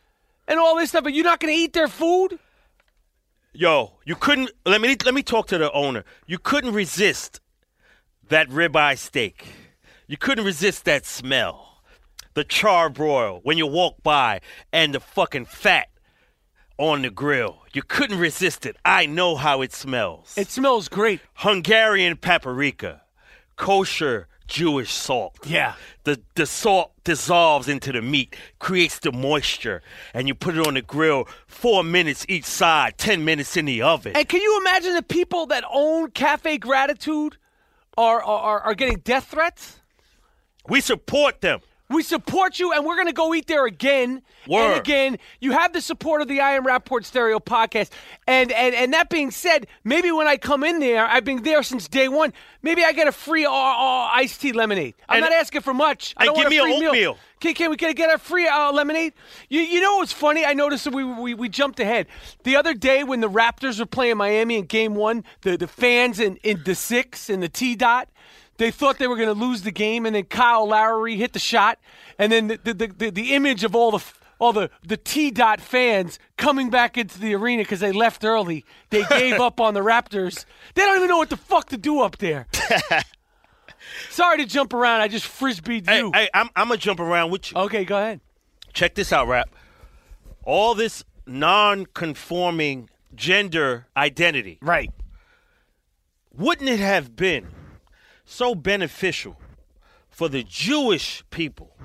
and 0.48 0.60
all 0.60 0.76
this 0.76 0.90
stuff. 0.90 1.04
But 1.04 1.14
you're 1.14 1.24
not 1.24 1.40
going 1.40 1.54
to 1.54 1.60
eat 1.60 1.74
their 1.74 1.88
food. 1.88 2.40
Yo, 3.54 3.94
you 4.06 4.16
couldn't 4.16 4.52
let 4.66 4.82
me 4.82 4.96
let 5.04 5.14
me 5.14 5.24
talk 5.24 5.48
to 5.48 5.58
the 5.58 5.72
owner. 5.72 6.04
You 6.28 6.38
couldn't 6.38 6.74
resist 6.74 7.40
that 8.30 8.50
ribeye 8.50 8.98
steak. 8.98 9.48
You 10.08 10.18
couldn't 10.18 10.46
resist 10.46 10.86
that 10.86 11.06
smell. 11.06 11.82
The 12.34 12.46
charbroil 12.46 13.40
when 13.44 13.58
you 13.58 13.66
walk 13.66 14.04
by 14.04 14.42
and 14.72 14.94
the 14.94 15.00
fucking 15.00 15.46
fat 15.46 15.88
on 16.78 17.02
the 17.02 17.10
grill. 17.10 17.64
You 17.74 17.82
couldn't 17.82 18.20
resist 18.20 18.66
it. 18.66 18.78
I 18.86 19.08
know 19.08 19.36
how 19.36 19.62
it 19.62 19.74
smells. 19.74 20.38
It 20.38 20.50
smells 20.50 20.88
great. 20.88 21.20
Hungarian 21.34 22.16
paprika, 22.18 23.02
kosher 23.56 24.28
Jewish 24.48 24.92
salt. 24.92 25.38
Yeah. 25.46 25.76
The 26.04 26.22
the 26.36 26.46
salt 26.46 26.92
dissolves 27.04 27.68
into 27.68 27.92
the 27.92 28.02
meat, 28.02 28.36
creates 28.60 29.00
the 29.00 29.12
moisture, 29.12 29.82
and 30.14 30.28
you 30.28 30.36
put 30.36 30.58
it 30.58 30.66
on 30.66 30.76
the 30.76 30.82
grill. 30.82 31.28
Four 31.48 31.84
minutes 31.84 32.26
each 32.30 32.46
side, 32.46 32.98
ten 32.98 33.26
minutes 33.26 33.58
in 33.58 33.66
the 33.66 33.82
oven. 33.82 34.14
And 34.16 34.28
can 34.28 34.42
you 34.42 34.60
imagine 34.62 34.94
the 34.96 35.04
people 35.04 35.48
that 35.48 35.64
own 35.70 36.12
Cafe 36.12 36.58
Gratitude 36.58 37.38
are 37.98 38.24
are, 38.24 38.62
are 38.62 38.76
getting 38.76 39.00
death 39.00 39.26
threats? 39.26 39.82
we 40.68 40.82
support 40.82 41.42
them. 41.42 41.62
We 41.90 42.04
support 42.04 42.60
you, 42.60 42.74
and 42.74 42.86
we're 42.86 42.96
going 42.96 43.08
to 43.08 43.14
go 43.14 43.34
eat 43.34 43.48
there 43.48 43.66
again 43.66 44.22
Word. 44.46 44.72
and 44.72 44.80
again. 44.82 45.18
You 45.40 45.54
have 45.54 45.72
the 45.72 45.80
support 45.80 46.22
of 46.22 46.28
the 46.28 46.42
I 46.42 46.52
Am 46.52 46.66
Rapaport 46.66 47.06
Stereo 47.06 47.40
podcast, 47.40 47.92
and 48.28 48.52
and 48.52 48.76
and 48.76 48.92
that 48.94 49.10
being 49.10 49.32
said, 49.32 49.68
maybe 49.86 50.12
when 50.12 50.28
I 50.28 50.36
come 50.36 50.66
in 50.66 50.80
there, 50.80 51.06
I've 51.06 51.24
been 51.24 51.44
there 51.44 51.64
since 51.64 51.88
day 51.88 52.10
one. 52.10 52.34
Maybe 52.62 52.84
I 52.84 52.92
get 52.92 53.08
a 53.08 53.14
free 53.14 53.46
uh, 53.46 53.52
uh, 53.52 54.10
iced 54.12 54.42
tea 54.42 54.52
lemonade. 54.52 54.96
I'm 55.08 55.24
And- 55.24 55.32
not 55.32 55.40
asking 55.40 55.62
for 55.62 55.74
much. 55.74 56.14
I 56.18 56.26
don't 56.26 56.36
give 56.36 56.44
want 56.44 56.50
me 56.50 56.58
a 56.58 56.62
free 56.64 56.80
meal. 56.80 56.90
oatmeal. 56.90 57.18
Can, 57.40 57.54
can 57.54 57.70
we 57.70 57.78
can 57.78 57.88
I 57.90 57.94
get 57.94 58.14
a 58.14 58.18
free 58.18 58.48
uh, 58.48 58.74
lemonade? 58.74 59.14
You 59.48 59.62
you 59.62 59.80
know 59.80 59.96
what's 59.98 60.12
funny? 60.12 60.44
I 60.44 60.54
noticed 60.54 60.84
that 60.84 60.94
we, 60.94 61.06
we 61.06 61.36
we 61.36 61.48
jumped 61.48 61.80
ahead 61.80 62.08
the 62.44 62.58
other 62.58 62.74
day 62.74 63.06
when 63.06 63.22
the 63.22 63.30
Raptors 63.30 63.80
were 63.80 63.86
playing 63.86 64.18
Miami 64.18 64.58
in 64.58 64.66
Game 64.66 64.94
One. 64.96 65.24
The 65.42 65.56
the 65.56 65.68
fans 65.68 66.20
in 66.20 66.36
in 66.44 66.64
the 66.66 66.76
six 66.76 67.30
in 67.30 67.40
the 67.40 67.48
T 67.50 67.76
dot. 67.76 68.10
They 68.58 68.72
thought 68.72 68.98
they 68.98 69.08
were 69.08 69.16
going 69.16 69.28
to 69.28 69.34
lose 69.40 69.62
the 69.62 69.72
game, 69.72 70.06
and 70.06 70.16
then 70.16 70.24
Kyle 70.26 70.68
Lowry 70.68 71.16
hit 71.16 71.34
the 71.34 71.40
shot, 71.40 71.80
and 72.18 72.32
then 72.32 72.48
the 72.48 72.58
the, 72.64 72.74
the, 72.74 73.10
the, 73.12 73.34
image 73.36 73.64
of 73.64 73.76
all 73.76 73.92
the 73.92 74.04
all 74.40 74.52
the 74.52 74.70
the 74.84 74.98
T 74.98 75.30
dot 75.32 75.62
fans 75.62 76.18
coming 76.38 76.70
back 76.70 76.98
into 76.98 77.20
the 77.20 77.36
arena 77.36 77.62
because 77.64 77.80
they 77.80 77.92
left 77.92 78.24
early. 78.26 78.66
They 78.90 79.04
gave 79.06 79.40
up 79.40 79.60
on 79.60 79.74
the 79.76 79.82
Raptors. 79.82 80.46
They 80.74 80.82
don't 80.84 80.98
even 80.98 81.08
know 81.10 81.18
what 81.18 81.30
the 81.30 81.38
fuck 81.38 81.70
to 81.70 81.78
do 81.78 82.02
up 82.02 82.18
there. 82.18 82.48
Sorry 84.10 84.38
to 84.38 84.46
jump 84.46 84.74
around. 84.74 85.02
I 85.02 85.08
just 85.08 85.26
frisbeed 85.26 85.88
Hey, 85.88 86.00
you. 86.00 86.12
hey, 86.14 86.30
I'm 86.34 86.50
I'm 86.56 86.68
gonna 86.68 86.78
jump 86.78 87.00
around 87.00 87.32
with 87.32 87.52
you. 87.52 87.58
Okay, 87.58 87.86
go 87.86 87.98
ahead. 87.98 88.22
Check 88.74 88.96
this 88.96 89.14
out, 89.14 89.28
rap. 89.28 89.50
All 90.44 90.76
this 90.76 91.04
non-conforming 91.26 92.90
gender 93.16 93.88
identity. 93.96 94.58
Right. 94.62 94.92
wouldn't 96.34 96.70
it 96.70 96.80
have 96.80 97.16
been 97.16 97.48
so 98.28 98.54
beneficial 98.54 99.38
for 100.10 100.30
the 100.30 100.44
Jewish 100.44 101.24
people 101.32 101.76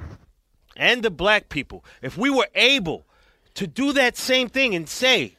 and 0.76 1.02
the 1.02 1.10
black 1.10 1.48
people 1.48 1.84
if 2.02 2.18
we 2.18 2.28
were 2.28 2.48
able 2.54 3.06
to 3.54 3.66
do 3.66 3.92
that 3.92 4.16
same 4.16 4.48
thing 4.48 4.74
and 4.74 4.88
say, 4.88 5.36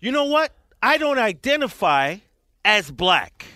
you 0.00 0.10
know 0.10 0.24
what? 0.24 0.52
I 0.82 0.98
don't 0.98 1.18
identify 1.18 2.16
as 2.64 2.90
black. 2.90 3.46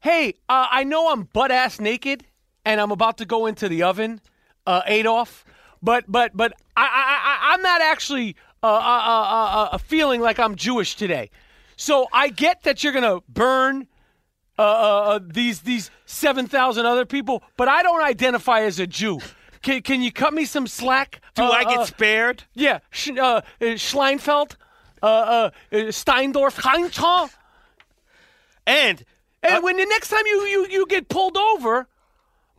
Hey, 0.00 0.34
uh, 0.48 0.66
I 0.70 0.84
know 0.84 1.10
I'm 1.10 1.24
butt 1.24 1.50
ass 1.50 1.80
naked 1.80 2.24
and 2.64 2.80
I'm 2.80 2.90
about 2.90 3.18
to 3.18 3.24
go 3.24 3.46
into 3.46 3.68
the 3.68 3.82
oven, 3.82 4.20
uh, 4.66 4.82
Adolf, 4.86 5.44
but 5.82 6.04
but 6.08 6.36
but 6.36 6.52
I, 6.76 6.82
I, 6.82 7.50
I 7.50 7.54
I'm 7.54 7.62
not 7.62 7.80
actually 7.80 8.36
uh, 8.62 8.66
uh, 8.66 8.78
uh, 8.78 9.68
uh, 9.72 9.78
feeling 9.78 10.20
like 10.20 10.38
I'm 10.38 10.56
Jewish 10.56 10.94
today. 10.96 11.30
So 11.76 12.06
I 12.12 12.28
get 12.28 12.62
that 12.62 12.84
you're 12.84 12.92
gonna 12.92 13.20
burn 13.28 13.88
uh, 14.58 14.62
uh, 14.62 15.00
uh, 15.14 15.20
these 15.22 15.60
these 15.60 15.90
seven 16.06 16.46
thousand 16.46 16.86
other 16.86 17.04
people, 17.04 17.42
but 17.56 17.68
I 17.68 17.82
don't 17.82 18.02
identify 18.02 18.60
as 18.60 18.78
a 18.78 18.86
Jew. 18.86 19.20
Can, 19.62 19.80
can 19.82 20.02
you 20.02 20.12
cut 20.12 20.34
me 20.34 20.44
some 20.44 20.66
slack? 20.66 21.20
Do 21.34 21.42
Uh, 21.44 21.50
I 21.50 21.64
get 21.64 21.78
uh, 21.78 21.86
spared? 21.86 22.44
yeah, 22.54 22.80
Sch- 22.90 23.16
uh, 23.18 23.40
Schleinfeld, 23.60 24.56
uh, 25.02 25.06
uh, 25.06 25.50
uh, 25.72 25.76
Steindorf, 25.90 26.60
Heintal. 26.60 27.30
And 28.66 29.04
And 29.42 29.62
when 29.64 29.76
the 29.76 29.86
next 29.86 30.08
time 30.10 30.22
you, 30.26 30.42
you, 30.42 30.66
you 30.70 30.86
get 30.86 31.08
pulled 31.08 31.36
over 31.36 31.86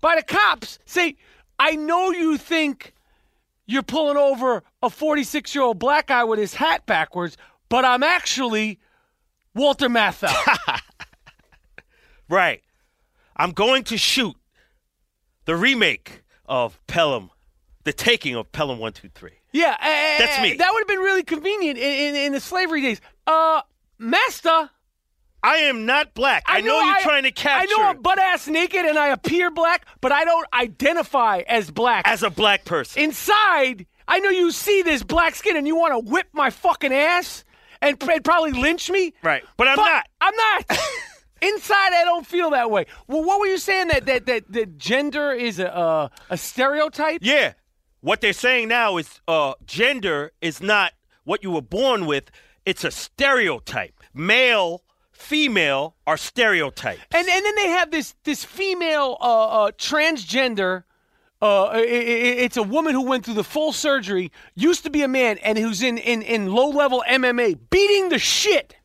by 0.01 0.15
the 0.15 0.23
cops, 0.23 0.79
say, 0.85 1.15
I 1.57 1.75
know 1.75 2.11
you 2.11 2.37
think 2.37 2.93
you're 3.67 3.81
pulling 3.83 4.17
over 4.17 4.63
a 4.83 4.89
46 4.89 5.55
year 5.55 5.63
old 5.63 5.79
black 5.79 6.07
guy 6.07 6.23
with 6.23 6.37
his 6.39 6.55
hat 6.55 6.85
backwards, 6.85 7.37
but 7.69 7.85
I'm 7.85 8.03
actually 8.03 8.79
Walter 9.55 9.89
Matthau. 9.89 10.33
right, 12.29 12.61
I'm 13.35 13.51
going 13.51 13.83
to 13.85 13.97
shoot 13.97 14.35
the 15.45 15.55
remake 15.55 16.23
of 16.45 16.79
Pelham, 16.87 17.31
the 17.83 17.93
taking 17.93 18.35
of 18.35 18.51
Pelham 18.51 18.79
123. 18.79 19.31
yeah, 19.53 19.75
eh, 19.79 20.17
That's 20.19 20.39
eh, 20.39 20.41
me. 20.41 20.53
That 20.55 20.71
would 20.73 20.79
have 20.81 20.87
been 20.87 20.99
really 20.99 21.23
convenient 21.23 21.77
in, 21.77 22.15
in, 22.15 22.15
in 22.15 22.31
the 22.33 22.39
slavery 22.39 22.81
days. 22.81 23.01
Uh, 23.27 23.61
Master. 23.97 24.69
I 25.43 25.57
am 25.57 25.85
not 25.85 26.15
black. 26.15 26.43
I, 26.47 26.61
know, 26.61 26.81
you're 26.81 27.01
trying 27.01 27.23
to 27.23 27.31
capture 27.31 27.71
I 27.71 27.77
know 27.77 27.87
I'm 27.87 28.01
butt 28.01 28.17
ass 28.17 28.47
naked 28.47 28.83
and 28.83 28.97
I 28.97 29.09
appear 29.09 29.51
black, 29.51 29.85
but 30.01 30.11
I 30.11 30.25
don't 30.25 30.47
identify 30.51 31.43
as 31.47 31.69
black. 31.69 32.07
as 32.07 32.23
a 32.23 32.31
black 32.31 32.65
person. 32.65 33.03
inside, 33.03 33.85
I 34.07 34.19
know 34.19 34.31
you 34.31 34.49
see 34.49 34.81
this 34.81 35.03
black 35.03 35.35
skin 35.35 35.55
and 35.55 35.67
you 35.67 35.75
want 35.75 35.93
to 35.93 36.11
whip 36.11 36.27
my 36.33 36.49
fucking 36.49 36.91
ass 36.91 37.43
and, 37.79 38.01
and 38.01 38.23
probably 38.23 38.53
lynch 38.53 38.89
me. 38.89 39.13
Right. 39.21 39.43
But 39.55 39.67
I'm 39.67 39.75
not. 39.75 40.07
I'm 40.19 40.35
not. 40.35 40.79
inside, 41.45 41.93
I 41.93 42.03
don't 42.03 42.25
feel 42.25 42.49
that 42.51 42.71
way. 42.71 42.85
Well, 43.07 43.23
what 43.23 43.39
were 43.39 43.47
you 43.47 43.57
saying 43.57 43.87
that 43.89 44.05
that 44.05 44.25
that, 44.25 44.51
that 44.51 44.77
gender 44.77 45.31
is 45.31 45.59
a 45.59 45.75
uh, 45.75 46.09
a 46.29 46.37
stereotype? 46.37 47.19
Yeah. 47.21 47.53
What 48.01 48.21
they're 48.21 48.33
saying 48.33 48.67
now 48.67 48.97
is 48.97 49.19
uh, 49.27 49.53
gender 49.65 50.31
is 50.39 50.61
not 50.61 50.93
what 51.23 51.43
you 51.43 51.51
were 51.51 51.61
born 51.61 52.05
with, 52.05 52.29
it's 52.65 52.83
a 52.83 52.91
stereotype. 52.91 53.99
Male, 54.13 54.83
female 55.11 55.95
are 56.07 56.17
stereotypes. 56.17 57.01
And 57.13 57.27
and 57.27 57.45
then 57.45 57.55
they 57.55 57.69
have 57.69 57.91
this 57.91 58.15
this 58.23 58.43
female 58.45 59.17
uh, 59.19 59.65
uh, 59.65 59.71
transgender. 59.71 60.83
Uh, 61.41 61.65
i 61.65 61.77
i 61.77 61.81
it's 61.81 62.57
a 62.57 62.63
woman 62.63 62.93
who 62.93 63.05
went 63.05 63.25
through 63.25 63.33
the 63.33 63.43
full 63.43 63.73
surgery, 63.73 64.31
used 64.55 64.83
to 64.83 64.89
be 64.89 65.01
a 65.01 65.07
man, 65.07 65.37
and 65.39 65.57
who's 65.57 65.81
in 65.81 65.97
in, 65.97 66.21
in 66.21 66.51
low 66.51 66.69
level 66.69 67.03
MMA, 67.07 67.59
beating 67.69 68.09
the 68.09 68.19
shit 68.19 68.75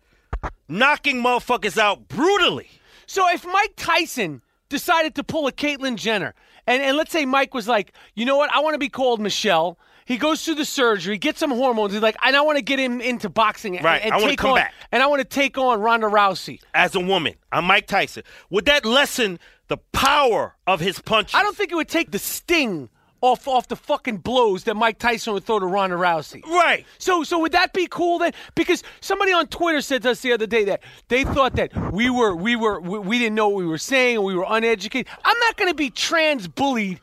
knocking 0.71 1.17
motherfuckers 1.23 1.77
out 1.79 2.09
brutally. 2.09 2.69
So 3.07 3.29
if 3.33 3.45
Mike 3.45 3.75
Tyson 3.77 4.43
decided 4.69 5.15
to 5.17 5.25
pull 5.25 5.47
a 5.47 5.53
Caitlyn 5.53 5.97
Jenner, 5.97 6.35
and, 6.67 6.83
and 6.83 6.97
let's 6.97 7.11
say 7.11 7.25
Mike 7.27 7.53
was 7.55 7.67
like, 7.67 7.93
you 8.15 8.25
know 8.25 8.37
what, 8.37 8.55
I 8.55 8.61
want 8.61 8.75
to 8.75 8.79
be 8.79 8.89
called 8.89 9.21
Michelle. 9.21 9.79
He 10.07 10.17
goes 10.17 10.45
through 10.45 10.57
the 10.57 10.65
surgery, 10.65 11.19
gets 11.19 11.39
some 11.41 11.51
hormones. 11.51 11.93
He's 11.93 12.03
like, 12.03 12.17
and 12.25 12.37
I 12.37 12.41
want 12.41 12.57
to 12.59 12.63
get 12.65 12.79
him 12.79 13.01
into 13.01 13.29
boxing. 13.29 13.77
and- 13.77 13.85
Right, 13.85 14.01
And, 14.03 14.13
I 14.13 14.17
wanna 14.17 14.31
take 14.31 14.39
come 14.39 14.51
on, 14.53 14.57
back. 14.57 14.75
And 14.93 15.03
I 15.03 15.07
want 15.07 15.21
to 15.21 15.25
take 15.25 15.57
on 15.59 15.81
Ronda 15.81 16.07
Rousey. 16.07 16.61
As 16.75 16.95
a 16.95 17.01
woman, 17.01 17.35
I'm 17.53 17.65
Mike 17.65 17.87
Tyson. 17.87 18.23
Would 18.51 18.65
that 18.67 18.85
lessen 18.85 19.39
the 19.69 19.77
power 19.93 20.57
of 20.67 20.81
his 20.81 21.01
punches? 21.01 21.35
I 21.35 21.43
don't 21.43 21.57
think 21.57 21.71
it 21.71 21.77
would 21.77 21.89
take 21.89 22.11
the 22.11 22.19
sting 22.19 22.89
off 23.21 23.47
off 23.47 23.69
the 23.69 23.77
fucking 23.77 24.19
blows 24.19 24.65
that 24.65 24.75
Mike 24.75 24.99
Tyson 24.99 25.33
would 25.35 25.45
throw 25.45 25.59
to 25.59 25.67
Ronda 25.67 25.97
Rousey. 25.97 26.45
Right. 26.45 26.87
So, 26.99 27.23
so 27.23 27.39
would 27.41 27.53
that 27.53 27.73
be 27.73 27.87
cool 27.87 28.19
then? 28.19 28.33
Because 28.55 28.83
somebody 29.01 29.33
on 29.33 29.47
Twitter 29.49 29.81
said 29.81 30.03
to 30.03 30.11
us 30.11 30.21
the 30.21 30.33
other 30.33 30.47
day 30.47 30.65
that 30.65 30.83
they 31.09 31.25
thought 31.25 31.57
that 31.57 31.93
we 31.93 32.11
were, 32.11 32.35
we 32.35 32.57
were, 32.57 32.81
we, 32.81 32.99
we 32.99 33.19
didn't 33.19 33.35
know 33.35 33.49
what 33.49 33.59
we 33.59 33.67
were 33.67 33.79
saying, 33.79 34.17
and 34.17 34.25
we 34.25 34.35
were 34.35 34.47
uneducated. 34.49 35.13
I'm 35.25 35.39
not 35.41 35.57
going 35.57 35.71
to 35.71 35.75
be 35.75 35.91
trans 35.91 36.49
bullied 36.49 37.01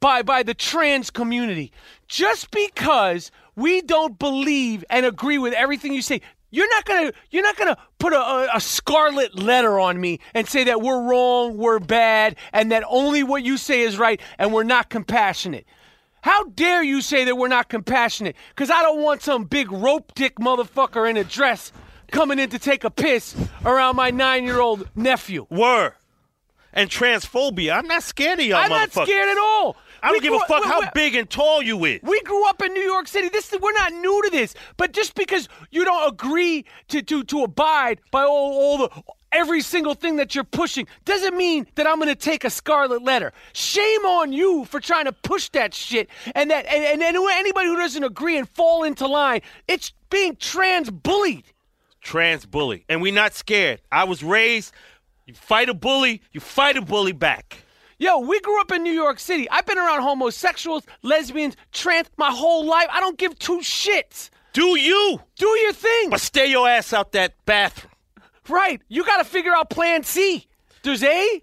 by 0.00 0.22
by 0.22 0.42
the 0.42 0.54
trans 0.54 1.10
community 1.10 1.72
just 2.06 2.50
because 2.50 3.30
we 3.56 3.80
don't 3.80 4.18
believe 4.18 4.84
and 4.90 5.06
agree 5.06 5.38
with 5.38 5.54
everything 5.54 5.92
you 5.92 6.02
say. 6.02 6.20
You're 6.50 6.68
not 6.70 6.84
gonna 6.84 7.12
you're 7.30 7.42
not 7.42 7.56
gonna 7.56 7.76
put 7.98 8.12
a, 8.12 8.18
a, 8.18 8.48
a 8.54 8.60
scarlet 8.60 9.38
letter 9.38 9.78
on 9.78 10.00
me 10.00 10.20
and 10.34 10.48
say 10.48 10.64
that 10.64 10.80
we're 10.80 11.02
wrong, 11.02 11.56
we're 11.56 11.80
bad, 11.80 12.36
and 12.52 12.70
that 12.72 12.84
only 12.88 13.22
what 13.22 13.42
you 13.42 13.56
say 13.56 13.82
is 13.82 13.98
right, 13.98 14.20
and 14.38 14.52
we're 14.52 14.62
not 14.62 14.88
compassionate. 14.88 15.66
How 16.22 16.44
dare 16.44 16.82
you 16.82 17.02
say 17.02 17.24
that 17.24 17.36
we're 17.36 17.48
not 17.48 17.68
compassionate? 17.68 18.34
Because 18.50 18.70
I 18.70 18.82
don't 18.82 19.00
want 19.00 19.22
some 19.22 19.44
big 19.44 19.70
rope 19.70 20.12
dick 20.14 20.36
motherfucker 20.36 21.08
in 21.08 21.16
a 21.16 21.24
dress 21.24 21.72
coming 22.10 22.38
in 22.38 22.50
to 22.50 22.58
take 22.58 22.84
a 22.84 22.90
piss 22.90 23.36
around 23.64 23.96
my 23.96 24.10
nine 24.10 24.44
year 24.44 24.60
old 24.60 24.88
nephew. 24.96 25.46
Were. 25.50 25.94
And 26.72 26.90
transphobia. 26.90 27.76
I'm 27.76 27.86
not 27.86 28.02
scared 28.02 28.38
of 28.38 28.44
y'all 28.44 28.58
I'm 28.58 28.68
not 28.68 28.90
scared 28.90 29.28
at 29.28 29.38
all. 29.38 29.76
I 30.02 30.12
don't 30.12 30.22
give 30.22 30.32
a 30.32 30.38
fuck 30.40 30.64
we- 30.64 30.68
how 30.70 30.80
we- 30.80 30.86
big 30.94 31.14
and 31.14 31.28
tall 31.28 31.62
you 31.62 31.84
is. 31.84 32.00
We 32.02 32.20
grew 32.22 32.48
up 32.48 32.62
in 32.62 32.72
New 32.72 32.82
York 32.82 33.08
City. 33.08 33.28
This 33.28 33.52
is, 33.52 33.60
we're 33.60 33.72
not 33.72 33.92
new 33.92 34.22
to 34.24 34.30
this, 34.30 34.54
but 34.76 34.92
just 34.92 35.14
because 35.14 35.48
you 35.70 35.84
don't 35.84 36.12
agree 36.12 36.64
to 36.88 37.02
to 37.02 37.24
to 37.24 37.42
abide 37.44 38.00
by 38.10 38.22
all, 38.22 38.52
all 38.52 38.78
the 38.78 39.02
every 39.32 39.60
single 39.60 39.94
thing 39.94 40.16
that 40.16 40.34
you're 40.34 40.44
pushing 40.44 40.86
doesn't 41.04 41.36
mean 41.36 41.66
that 41.74 41.86
I'm 41.86 41.96
going 41.96 42.08
to 42.08 42.14
take 42.14 42.44
a 42.44 42.50
scarlet 42.50 43.02
letter. 43.02 43.32
Shame 43.52 44.04
on 44.06 44.32
you 44.32 44.64
for 44.64 44.80
trying 44.80 45.04
to 45.06 45.12
push 45.12 45.50
that 45.50 45.74
shit. 45.74 46.08
And 46.34 46.50
that 46.50 46.64
and, 46.66 46.84
and, 46.84 47.02
and 47.02 47.16
anybody 47.32 47.66
who 47.68 47.76
doesn't 47.76 48.04
agree 48.04 48.38
and 48.38 48.48
fall 48.48 48.82
into 48.84 49.06
line, 49.06 49.42
it's 49.68 49.92
being 50.10 50.36
trans 50.36 50.90
bullied. 50.90 51.44
Trans 52.00 52.46
bully. 52.46 52.84
And 52.88 53.02
we're 53.02 53.12
not 53.12 53.34
scared. 53.34 53.80
I 53.90 54.04
was 54.04 54.22
raised, 54.22 54.72
you 55.26 55.34
fight 55.34 55.68
a 55.68 55.74
bully, 55.74 56.22
you 56.32 56.40
fight 56.40 56.76
a 56.76 56.82
bully 56.82 57.12
back. 57.12 57.58
Yo, 57.98 58.18
we 58.18 58.38
grew 58.40 58.60
up 58.60 58.70
in 58.72 58.82
New 58.82 58.92
York 58.92 59.18
City. 59.18 59.48
I've 59.48 59.64
been 59.64 59.78
around 59.78 60.02
homosexuals, 60.02 60.82
lesbians, 61.02 61.56
trans 61.72 62.08
my 62.18 62.30
whole 62.30 62.66
life. 62.66 62.88
I 62.90 63.00
don't 63.00 63.16
give 63.16 63.38
two 63.38 63.60
shits. 63.60 64.28
Do 64.52 64.78
you? 64.78 65.20
Do 65.36 65.46
your 65.46 65.72
thing. 65.72 66.10
But 66.10 66.20
stay 66.20 66.46
your 66.46 66.68
ass 66.68 66.92
out 66.92 67.12
that 67.12 67.34
bathroom. 67.46 67.92
Right. 68.48 68.82
You 68.88 69.02
got 69.04 69.18
to 69.18 69.24
figure 69.24 69.54
out 69.54 69.70
plan 69.70 70.02
C. 70.02 70.46
There's 70.82 71.02
A, 71.02 71.42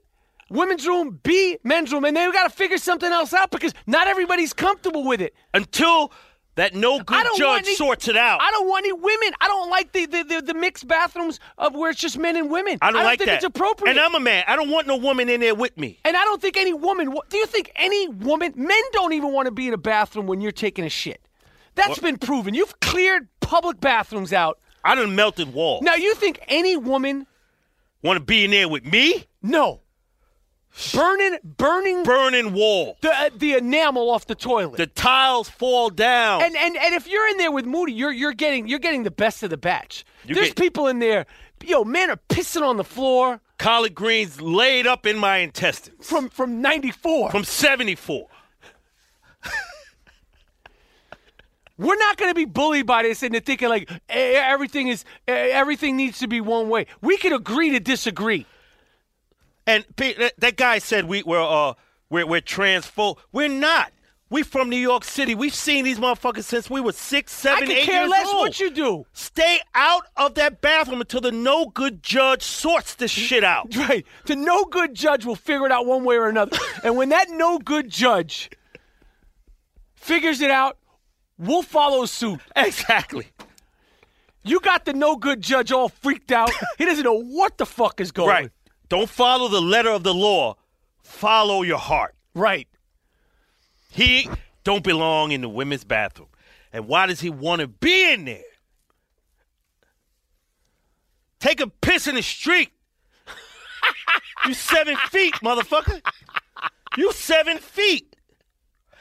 women's 0.51 0.85
room, 0.85 1.19
B, 1.23 1.57
men's 1.63 1.91
room, 1.91 2.05
and 2.05 2.15
then 2.15 2.29
we 2.29 2.33
got 2.33 2.47
to 2.47 2.55
figure 2.55 2.77
something 2.77 3.11
else 3.11 3.33
out 3.33 3.49
because 3.49 3.73
not 3.87 4.07
everybody's 4.07 4.53
comfortable 4.53 5.03
with 5.03 5.21
it. 5.21 5.33
Until 5.55 6.11
that 6.55 6.75
no 6.75 6.99
good 6.99 7.25
judge 7.37 7.65
any, 7.65 7.75
sorts 7.75 8.07
it 8.07 8.15
out. 8.15 8.41
I 8.41 8.51
don't 8.51 8.67
want 8.67 8.85
any 8.85 8.93
women. 8.93 9.33
I 9.41 9.47
don't 9.47 9.69
like 9.69 9.91
the, 9.91 10.05
the, 10.05 10.23
the, 10.23 10.41
the 10.41 10.53
mixed 10.53 10.87
bathrooms 10.87 11.39
of 11.57 11.73
where 11.75 11.89
it's 11.89 11.99
just 11.99 12.17
men 12.17 12.35
and 12.35 12.49
women. 12.49 12.77
I 12.81 12.91
don't, 12.91 13.03
like 13.03 13.19
think 13.19 13.29
that. 13.29 13.35
it's 13.37 13.45
appropriate. 13.45 13.91
And 13.91 13.99
I'm 13.99 14.15
a 14.15 14.19
man. 14.19 14.43
I 14.47 14.55
don't 14.55 14.69
want 14.69 14.87
no 14.87 14.97
woman 14.97 15.29
in 15.29 15.41
there 15.41 15.55
with 15.55 15.77
me. 15.77 15.99
And 16.05 16.15
I 16.15 16.23
don't 16.23 16.41
think 16.41 16.57
any 16.57 16.73
woman. 16.73 17.13
Do 17.29 17.37
you 17.37 17.45
think 17.45 17.71
any 17.75 18.07
woman? 18.07 18.53
Men 18.55 18.81
don't 18.91 19.13
even 19.13 19.33
want 19.33 19.47
to 19.47 19.51
be 19.51 19.67
in 19.67 19.73
a 19.73 19.77
bathroom 19.77 20.27
when 20.27 20.41
you're 20.41 20.51
taking 20.51 20.85
a 20.85 20.89
shit. 20.89 21.21
That's 21.75 21.99
been 21.99 22.17
proven. 22.17 22.53
You've 22.53 22.79
cleared 22.79 23.27
public 23.39 23.79
bathrooms 23.79 24.31
out. 24.31 24.59
I 24.83 24.95
done 24.95 25.15
melted 25.15 25.53
walls. 25.53 25.81
Now 25.81 25.95
you 25.95 26.13
think 26.15 26.39
any 26.47 26.77
woman? 26.77 27.25
Want 28.03 28.19
to 28.19 28.23
be 28.23 28.43
in 28.43 28.51
there 28.51 28.67
with 28.67 28.85
me? 28.85 29.25
No. 29.41 29.82
Burning, 30.93 31.37
burning 31.43 32.03
Burning 32.03 32.51
wall. 32.53 32.97
the 33.01 33.11
uh, 33.13 33.29
the 33.35 33.53
enamel 33.53 34.09
off 34.09 34.25
the 34.25 34.33
toilet. 34.35 34.77
The 34.77 34.87
tiles 34.87 35.47
fall 35.47 35.89
down. 35.91 36.41
and 36.41 36.55
and 36.57 36.75
and 36.75 36.95
if 36.95 37.07
you're 37.07 37.27
in 37.27 37.37
there 37.37 37.51
with 37.51 37.65
Moody, 37.65 37.93
you're 37.93 38.11
you're 38.11 38.33
getting 38.33 38.67
you're 38.67 38.79
getting 38.79 39.03
the 39.03 39.11
best 39.11 39.43
of 39.43 39.51
the 39.51 39.57
batch. 39.57 40.03
You 40.25 40.33
There's 40.33 40.47
get- 40.47 40.57
people 40.57 40.87
in 40.87 40.97
there. 40.99 41.27
Yo, 41.63 41.83
men 41.83 42.09
are 42.09 42.19
pissing 42.27 42.63
on 42.63 42.77
the 42.77 42.83
floor 42.83 43.39
collard 43.59 43.93
greens 43.95 44.41
laid 44.41 44.87
up 44.87 45.05
in 45.05 45.17
my 45.17 45.37
intestines 45.37 46.05
from 46.09 46.27
from 46.29 46.59
'94. 46.61 47.29
from 47.31 47.43
74. 47.43 48.27
We're 51.77 51.95
not 51.97 52.17
going 52.17 52.29
to 52.31 52.35
be 52.35 52.45
bullied 52.45 52.85
by 52.85 53.03
this 53.03 53.23
and 53.23 53.33
they're 53.33 53.41
thinking 53.41 53.67
like 53.69 53.89
eh, 54.09 54.33
everything 54.43 54.87
is 54.89 55.05
eh, 55.27 55.49
everything 55.51 55.97
needs 55.97 56.19
to 56.19 56.27
be 56.27 56.41
one 56.41 56.67
way. 56.69 56.85
We 57.01 57.17
can 57.17 57.31
agree 57.33 57.71
to 57.71 57.79
disagree. 57.79 58.45
And 59.65 59.85
Pete, 59.95 60.17
that, 60.37 60.57
guy 60.57 60.79
said 60.79 61.05
we 61.05 61.23
were 61.23 61.39
uh 61.39 61.73
we're 62.09 62.25
we're 62.27 62.41
transpho. 62.41 63.17
We're 63.31 63.49
not. 63.49 63.91
We 64.29 64.41
from 64.41 64.67
New 64.67 64.77
York 64.77 65.03
City. 65.03 65.35
We've 65.35 65.53
seen 65.53 65.85
these 65.85 65.99
motherfuckers 65.99 66.45
since 66.45 66.67
we 66.67 66.81
were 66.81 66.91
six, 66.91 67.45
I 67.45 67.59
seven, 67.59 67.67
care 67.67 68.01
years 68.01 68.09
less 68.09 68.27
old. 68.27 68.37
what 68.37 68.59
you 68.59 68.71
do. 68.71 69.05
Stay 69.13 69.59
out 69.75 70.07
of 70.17 70.33
that 70.35 70.59
bathroom 70.59 71.01
until 71.01 71.21
the 71.21 71.31
no 71.31 71.67
good 71.67 72.01
judge 72.01 72.41
sorts 72.41 72.95
this 72.95 73.11
shit 73.27 73.43
out. 73.43 73.75
Right. 73.75 74.05
The 74.25 74.35
no 74.35 74.65
good 74.65 74.95
judge 74.95 75.23
will 75.23 75.35
figure 75.35 75.67
it 75.67 75.71
out 75.71 75.85
one 75.85 76.03
way 76.03 76.15
or 76.15 76.29
another. 76.29 76.57
and 76.83 76.97
when 76.97 77.09
that 77.09 77.29
no 77.29 77.59
good 77.59 77.91
judge 77.91 78.49
figures 79.93 80.41
it 80.41 80.49
out, 80.49 80.77
we'll 81.37 81.61
follow 81.61 82.05
suit. 82.05 82.39
Exactly. 82.55 83.27
You 84.43 84.59
got 84.59 84.85
the 84.85 84.93
no 84.93 85.15
good 85.15 85.41
judge 85.41 85.71
all 85.71 85.89
freaked 85.89 86.31
out. 86.31 86.49
He 86.77 86.85
doesn't 86.85 87.03
know 87.03 87.21
what 87.21 87.57
the 87.57 87.65
fuck 87.65 88.01
is 88.01 88.11
going 88.11 88.29
Right. 88.29 88.51
Don't 88.93 89.09
follow 89.09 89.47
the 89.47 89.59
letter 89.59 89.89
of 89.89 90.03
the 90.03 90.13
law. 90.13 90.55
Follow 91.01 91.63
your 91.63 91.79
heart. 91.79 92.13
Right. 92.35 92.67
He 93.89 94.29
don't 94.63 94.83
belong 94.83 95.31
in 95.31 95.41
the 95.41 95.49
women's 95.49 95.83
bathroom. 95.83 96.29
And 96.71 96.87
why 96.87 97.07
does 97.07 97.19
he 97.19 97.31
want 97.31 97.61
to 97.61 97.67
be 97.67 98.13
in 98.13 98.25
there? 98.25 98.43
Take 101.39 101.59
a 101.59 101.65
piss 101.65 102.05
in 102.05 102.13
the 102.13 102.21
street. 102.21 102.69
you 104.45 104.53
seven 104.53 104.95
feet, 105.09 105.33
motherfucker. 105.41 105.99
You 106.95 107.11
seven 107.13 107.57
feet. 107.57 108.15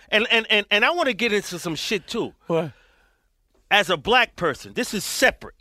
And 0.08 0.26
and 0.30 0.46
and, 0.48 0.64
and 0.70 0.86
I 0.86 0.92
want 0.92 1.08
to 1.08 1.14
get 1.14 1.34
into 1.34 1.58
some 1.58 1.74
shit 1.74 2.06
too. 2.06 2.32
What? 2.46 2.72
As 3.70 3.90
a 3.90 3.98
black 3.98 4.36
person, 4.36 4.72
this 4.72 4.94
is 4.94 5.04
separate. 5.04 5.56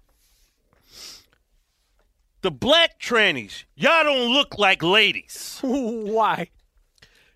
The 2.42 2.52
black 2.52 3.00
trannies, 3.00 3.66
y'all 3.76 4.04
don't 4.04 4.34
look 4.34 4.58
like 4.58 4.82
ladies. 4.82 5.60
Why? 5.64 6.50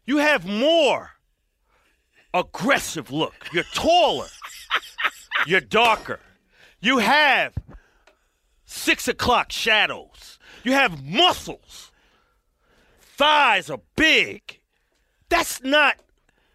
You 0.05 0.17
have 0.17 0.45
more 0.45 1.11
aggressive 2.33 3.11
look. 3.11 3.33
You're 3.53 3.65
taller. 3.73 4.27
You're 5.45 5.61
darker. 5.61 6.19
You 6.81 6.99
have 6.99 7.53
six 8.65 9.07
o'clock 9.07 9.51
shadows. 9.51 10.39
You 10.63 10.73
have 10.73 11.03
muscles. 11.03 11.91
Thighs 12.99 13.69
are 13.69 13.79
big. 13.95 14.59
That's 15.29 15.63
not 15.63 15.97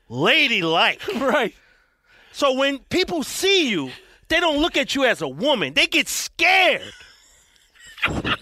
ladylike. 0.09 1.01
Right. 1.15 1.55
So 2.33 2.55
when 2.55 2.79
people 2.91 3.23
see 3.23 3.71
you, 3.71 3.91
they 4.29 4.39
don't 4.39 4.59
look 4.59 4.77
at 4.77 4.95
you 4.95 5.05
as 5.05 5.21
a 5.21 5.29
woman. 5.29 5.75
They 5.75 5.87
get 5.87 6.09
scared. 6.09 6.93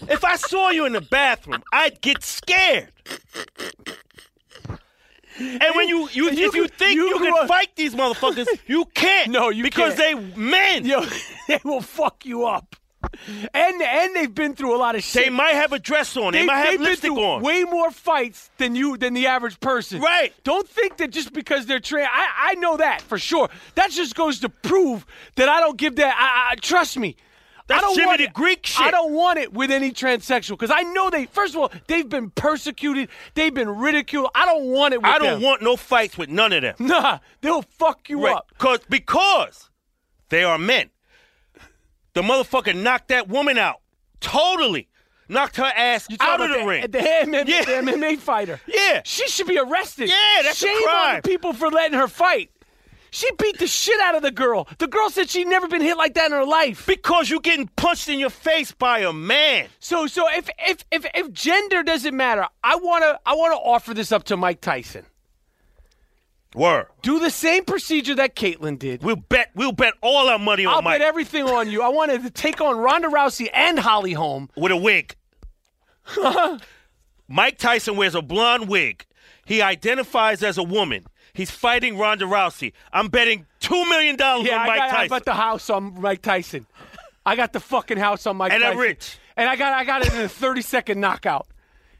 If 0.09 0.23
I 0.23 0.35
saw 0.37 0.69
you 0.69 0.85
in 0.85 0.93
the 0.93 1.01
bathroom, 1.01 1.61
I'd 1.73 2.01
get 2.01 2.23
scared. 2.23 2.89
And 5.37 5.73
when 5.75 5.87
you, 5.87 6.09
you, 6.11 6.29
you 6.31 6.47
if 6.49 6.53
you 6.55 6.67
think 6.67 6.95
you 6.95 7.07
you, 7.09 7.17
can 7.19 7.33
up- 7.33 7.47
fight 7.47 7.69
these 7.75 7.95
motherfuckers, 7.95 8.47
you 8.67 8.85
can't. 8.93 9.31
No, 9.31 9.49
you 9.49 9.63
because 9.63 9.95
can't. 9.95 10.35
they 10.35 10.39
men. 10.41 10.85
Yo, 10.85 11.05
they 11.47 11.59
will 11.63 11.81
fuck 11.81 12.25
you 12.25 12.45
up. 12.45 12.75
And 13.53 13.81
and 13.81 14.13
they've 14.13 14.33
been 14.35 14.53
through 14.55 14.75
a 14.75 14.77
lot 14.77 14.95
of 14.95 15.03
shit. 15.03 15.23
They 15.23 15.29
might 15.29 15.53
have 15.53 15.71
a 15.71 15.79
dress 15.79 16.17
on. 16.17 16.33
They, 16.33 16.39
They- 16.41 16.45
might 16.45 16.57
have 16.57 16.67
they've 16.71 16.79
been 16.79 16.83
lipstick 16.87 17.11
through 17.13 17.23
on. 17.23 17.41
way 17.41 17.63
more 17.63 17.89
fights 17.91 18.49
than 18.57 18.75
you 18.75 18.97
than 18.97 19.13
the 19.13 19.27
average 19.27 19.57
person. 19.61 20.01
Right. 20.01 20.33
Don't 20.43 20.67
think 20.67 20.97
that 20.97 21.11
just 21.11 21.31
because 21.31 21.65
they're 21.65 21.79
trans. 21.79 22.09
I 22.11 22.51
I 22.51 22.53
know 22.55 22.75
that 22.75 23.01
for 23.01 23.17
sure. 23.17 23.47
That 23.75 23.91
just 23.91 24.15
goes 24.15 24.39
to 24.41 24.49
prove 24.49 25.05
that 25.35 25.47
I 25.47 25.61
don't 25.61 25.77
give 25.77 25.95
that. 25.95 26.13
I, 26.17 26.51
I 26.51 26.55
trust 26.55 26.97
me. 26.97 27.15
That's 27.69 27.77
I 27.83 27.85
don't 27.87 27.95
Jimmy 27.95 28.07
want 28.07 28.17
the 28.17 28.23
it- 28.25 28.33
Greek 28.33 28.65
shit. 28.65 28.85
I 28.85 28.91
don't 28.91 29.13
want 29.13 29.39
it 29.39 29.53
with 29.53 29.71
any 29.71 29.91
transsexual 29.91 30.49
because 30.59 30.71
I 30.71 30.81
know 30.81 31.09
they. 31.09 31.25
First 31.27 31.53
of 31.55 31.61
all, 31.61 31.71
they've 31.87 32.09
been 32.09 32.31
persecuted. 32.31 33.07
They've 33.35 33.53
been 33.53 33.69
ridiculed. 33.69 34.29
I 34.35 34.45
don't 34.45 34.65
want 34.65 34.93
it. 34.93 34.97
with 34.97 35.05
I 35.05 35.17
don't 35.19 35.33
them. 35.35 35.41
want 35.43 35.61
no 35.61 35.77
fights 35.77 36.17
with 36.17 36.29
none 36.29 36.51
of 36.51 36.61
them. 36.63 36.75
Nah, 36.79 37.19
they'll 37.41 37.61
fuck 37.61 38.09
you 38.09 38.25
Right. 38.25 38.35
up. 38.35 38.51
Cause, 38.57 38.79
because 38.89 39.69
they 40.29 40.43
are 40.43 40.57
men. 40.57 40.89
The 42.13 42.21
motherfucker 42.23 42.75
knocked 42.75 43.07
that 43.09 43.27
woman 43.29 43.57
out. 43.57 43.81
Totally. 44.19 44.87
Knocked 45.31 45.57
her 45.57 45.63
ass 45.63 46.07
out 46.19 46.41
of 46.41 46.49
the 46.49 46.55
about 46.55 46.65
ring. 46.67 46.81
The 46.89 46.97
MMA, 46.97 47.47
Yeah. 47.47 47.63
the 47.65 47.71
MMA 47.91 48.17
fighter. 48.17 48.59
Yeah. 48.67 49.01
She 49.05 49.27
should 49.27 49.45
be 49.45 49.59
arrested. 49.59 50.09
Yeah, 50.09 50.15
that's 50.41 50.61
a 50.61 50.65
Shame 50.65 50.75
on 50.75 50.83
crime. 50.83 51.21
the 51.21 51.29
people 51.29 51.53
for 51.53 51.69
letting 51.69 51.99
her 51.99 52.07
fight. 52.07 52.49
She 53.11 53.29
beat 53.37 53.57
the 53.59 53.67
shit 53.67 53.99
out 54.01 54.15
of 54.15 54.21
the 54.21 54.31
girl. 54.31 54.67
The 54.77 54.87
girl 54.87 55.09
said 55.09 55.29
she'd 55.29 55.47
never 55.47 55.67
been 55.67 55.81
hit 55.81 55.97
like 55.97 56.13
that 56.15 56.27
in 56.27 56.31
her 56.31 56.45
life. 56.45 56.85
because 56.85 57.29
you're 57.29 57.39
getting 57.39 57.67
punched 57.75 58.07
in 58.09 58.19
your 58.19 58.29
face 58.29 58.71
by 58.71 58.99
a 58.99 59.11
man. 59.13 59.67
So 59.79 60.07
so 60.07 60.25
if 60.31 60.49
if 60.59 60.83
if, 60.91 61.05
if 61.13 61.31
gender 61.31 61.83
doesn't 61.83 62.15
matter, 62.15 62.45
I 62.63 62.75
wanna 62.75 63.19
I 63.25 63.35
wanna 63.35 63.55
offer 63.55 63.93
this 63.93 64.11
up 64.11 64.23
to 64.25 64.37
Mike 64.37 64.61
Tyson. 64.61 65.05
Word. 66.55 66.87
Do 67.03 67.19
the 67.19 67.29
same 67.29 67.63
procedure 67.63 68.15
that 68.15 68.35
Caitlyn 68.35 68.79
did. 68.79 69.03
We'll 69.03 69.17
bet 69.17 69.51
we'll 69.53 69.71
bet 69.71 69.93
all 70.01 70.29
our 70.29 70.39
money 70.39 70.65
on 70.65 70.71
Mike. 70.71 70.75
I'll 70.75 70.81
Mike 70.81 70.99
bet 70.99 71.07
everything 71.07 71.43
on 71.45 71.69
you. 71.69 71.83
I 71.83 71.89
wanted 71.89 72.23
to 72.23 72.31
take 72.31 72.59
on 72.59 72.77
Ronda 72.77 73.07
Rousey 73.07 73.49
and 73.53 73.77
Holly 73.77 74.13
Holm. 74.13 74.49
with 74.55 74.71
a 74.71 74.77
wig. 74.77 75.15
Mike 77.27 77.59
Tyson 77.59 77.95
wears 77.95 78.15
a 78.15 78.21
blonde 78.21 78.67
wig. 78.67 79.05
He 79.45 79.61
identifies 79.61 80.41
as 80.43 80.57
a 80.57 80.63
woman. 80.63 81.05
He's 81.39 81.49
fighting 81.51 81.97
Ronda 81.97 82.25
Rousey. 82.25 82.73
I'm 82.91 83.07
betting 83.07 83.45
two 83.61 83.85
million 83.87 84.17
dollars 84.17 84.45
Yeah, 84.47 84.55
on 84.55 84.61
I 84.61 84.67
Mike 84.67 84.77
got, 84.77 84.87
I 84.89 84.91
Tyson. 84.91 85.07
got 85.09 85.25
the 85.25 85.33
house 85.33 85.69
on 85.69 86.01
Mike 86.01 86.21
Tyson. 86.21 86.65
I 87.25 87.37
got 87.37 87.53
the 87.53 87.61
fucking 87.61 87.97
house 87.97 88.27
on 88.27 88.35
Mike 88.35 88.51
Tyson. 88.51 88.63
And 88.65 88.73
I'm 88.73 88.77
rich. 88.77 89.17
And 89.37 89.47
I 89.49 89.55
got 89.55 89.71
I 89.71 89.85
got 89.85 90.05
it 90.05 90.13
in 90.13 90.19
a 90.19 90.27
30 90.27 90.61
second 90.61 90.99
knockout. 90.99 91.47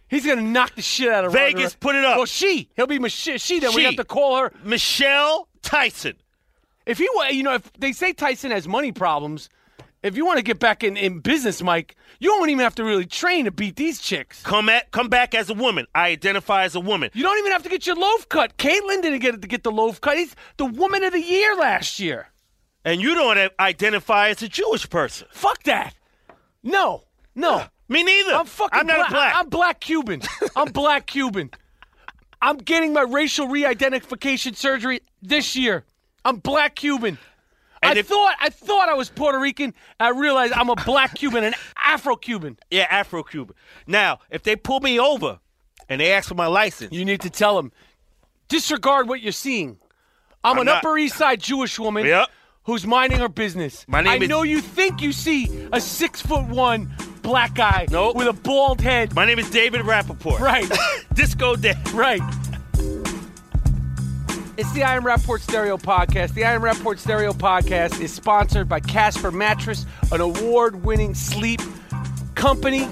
He's 0.09 0.25
gonna 0.25 0.41
knock 0.41 0.75
the 0.75 0.81
shit 0.81 1.09
out 1.09 1.23
of 1.23 1.31
Vegas, 1.31 1.73
Rousey. 1.75 1.79
put 1.79 1.95
it 1.95 2.03
up. 2.03 2.17
Well, 2.17 2.25
she. 2.25 2.67
He'll 2.75 2.85
be 2.87 2.99
Mich- 2.99 3.13
she. 3.13 3.59
Then 3.61 3.73
we 3.73 3.85
have 3.85 3.95
to 3.95 4.03
call 4.03 4.39
her. 4.39 4.51
Michelle 4.65 5.47
Tyson. 5.61 6.15
If 6.85 6.97
he, 6.97 7.07
you 7.31 7.43
know, 7.43 7.53
if 7.53 7.71
they 7.79 7.93
say 7.93 8.11
Tyson 8.11 8.51
has 8.51 8.67
money 8.67 8.91
problems, 8.91 9.47
if 10.03 10.17
you 10.17 10.25
want 10.25 10.37
to 10.37 10.43
get 10.43 10.59
back 10.59 10.83
in, 10.83 10.97
in 10.97 11.19
business, 11.19 11.61
Mike, 11.61 11.95
you 12.19 12.29
don't 12.29 12.49
even 12.49 12.63
have 12.63 12.75
to 12.75 12.83
really 12.83 13.05
train 13.05 13.45
to 13.45 13.51
beat 13.51 13.75
these 13.75 13.99
chicks. 13.99 14.43
Come 14.43 14.69
at 14.69 14.91
come 14.91 15.09
back 15.09 15.33
as 15.33 15.49
a 15.49 15.53
woman. 15.53 15.87
I 15.95 16.09
identify 16.09 16.63
as 16.63 16.75
a 16.75 16.79
woman. 16.79 17.09
You 17.13 17.23
don't 17.23 17.37
even 17.39 17.51
have 17.51 17.63
to 17.63 17.69
get 17.69 17.87
your 17.87 17.95
loaf 17.95 18.27
cut. 18.29 18.57
Caitlyn 18.57 19.01
didn't 19.01 19.19
get 19.19 19.41
to 19.41 19.47
get 19.47 19.63
the 19.63 19.71
loaf 19.71 20.01
cut. 20.01 20.17
He's 20.17 20.35
the 20.57 20.65
woman 20.65 21.03
of 21.03 21.13
the 21.13 21.21
year 21.21 21.55
last 21.55 21.99
year. 21.99 22.27
And 22.85 23.01
you 23.01 23.15
don't 23.15 23.51
identify 23.59 24.29
as 24.29 24.41
a 24.41 24.47
Jewish 24.47 24.89
person. 24.89 25.27
Fuck 25.31 25.63
that. 25.63 25.93
No, 26.63 27.03
no. 27.35 27.63
Me 27.87 28.03
neither. 28.03 28.33
I'm 28.33 28.45
fucking 28.45 28.79
I'm 28.79 28.87
not 28.87 28.97
black. 28.97 29.09
black. 29.09 29.35
I'm 29.35 29.49
black 29.49 29.79
Cuban. 29.79 30.21
I'm 30.55 30.71
black 30.71 31.07
Cuban. 31.07 31.51
I'm 32.41 32.57
getting 32.57 32.93
my 32.93 33.01
racial 33.01 33.47
re-identification 33.47 34.53
surgery 34.53 35.01
this 35.21 35.55
year. 35.55 35.83
I'm 36.23 36.37
black 36.37 36.75
Cuban. 36.75 37.17
And 37.81 37.97
I 37.97 37.99
if- 37.99 38.07
thought 38.07 38.35
I 38.41 38.49
thought 38.49 38.89
I 38.89 38.93
was 38.93 39.09
Puerto 39.09 39.39
Rican. 39.39 39.73
I 39.99 40.09
realized 40.09 40.53
I'm 40.53 40.69
a 40.69 40.75
black 40.75 41.15
Cuban, 41.15 41.43
an 41.43 41.53
Afro 41.77 42.15
Cuban. 42.15 42.57
yeah, 42.69 42.87
Afro 42.89 43.23
Cuban. 43.23 43.55
Now, 43.87 44.19
if 44.29 44.43
they 44.43 44.55
pull 44.55 44.79
me 44.81 44.99
over 44.99 45.39
and 45.87 45.99
they 46.01 46.11
ask 46.11 46.27
for 46.29 46.35
my 46.35 46.47
license, 46.47 46.91
You 46.93 47.05
need 47.05 47.21
to 47.21 47.29
tell 47.29 47.55
them 47.55 47.71
disregard 48.47 49.07
what 49.07 49.21
you're 49.21 49.31
seeing. 49.31 49.77
I'm, 50.43 50.53
I'm 50.53 50.59
an 50.59 50.65
not- 50.65 50.77
Upper 50.77 50.97
East 50.97 51.17
Side 51.17 51.39
Jewish 51.41 51.77
woman 51.79 52.05
Yep. 52.05 52.27
who's 52.63 52.85
minding 52.85 53.19
her 53.19 53.29
business. 53.29 53.85
My 53.87 54.01
name 54.01 54.11
I 54.21 54.23
is- 54.23 54.29
know 54.29 54.43
you 54.43 54.61
think 54.61 55.01
you 55.01 55.11
see 55.11 55.49
a 55.71 55.79
six 55.81 56.21
foot 56.21 56.45
one 56.45 56.91
black 57.21 57.53
guy 57.55 57.85
Nope. 57.89 58.15
with 58.15 58.27
a 58.27 58.33
bald 58.33 58.81
head. 58.81 59.13
My 59.13 59.25
name 59.25 59.39
is 59.39 59.49
David 59.49 59.81
Rappaport. 59.81 60.39
Right. 60.39 60.69
Disco 61.13 61.55
Day. 61.55 61.75
Right. 61.93 62.21
It's 64.59 64.73
the 64.73 64.83
I 64.83 64.97
Am 64.97 65.03
Rapaport 65.03 65.39
Stereo 65.39 65.77
Podcast. 65.77 66.33
The 66.33 66.43
I 66.43 66.51
Am 66.51 66.61
Rapaport 66.61 66.99
Stereo 66.99 67.31
Podcast 67.31 68.01
is 68.01 68.13
sponsored 68.13 68.67
by 68.67 68.81
Casper 68.81 69.31
Mattress, 69.31 69.85
an 70.11 70.19
award 70.19 70.83
winning 70.83 71.15
sleep 71.15 71.61
company. 72.35 72.85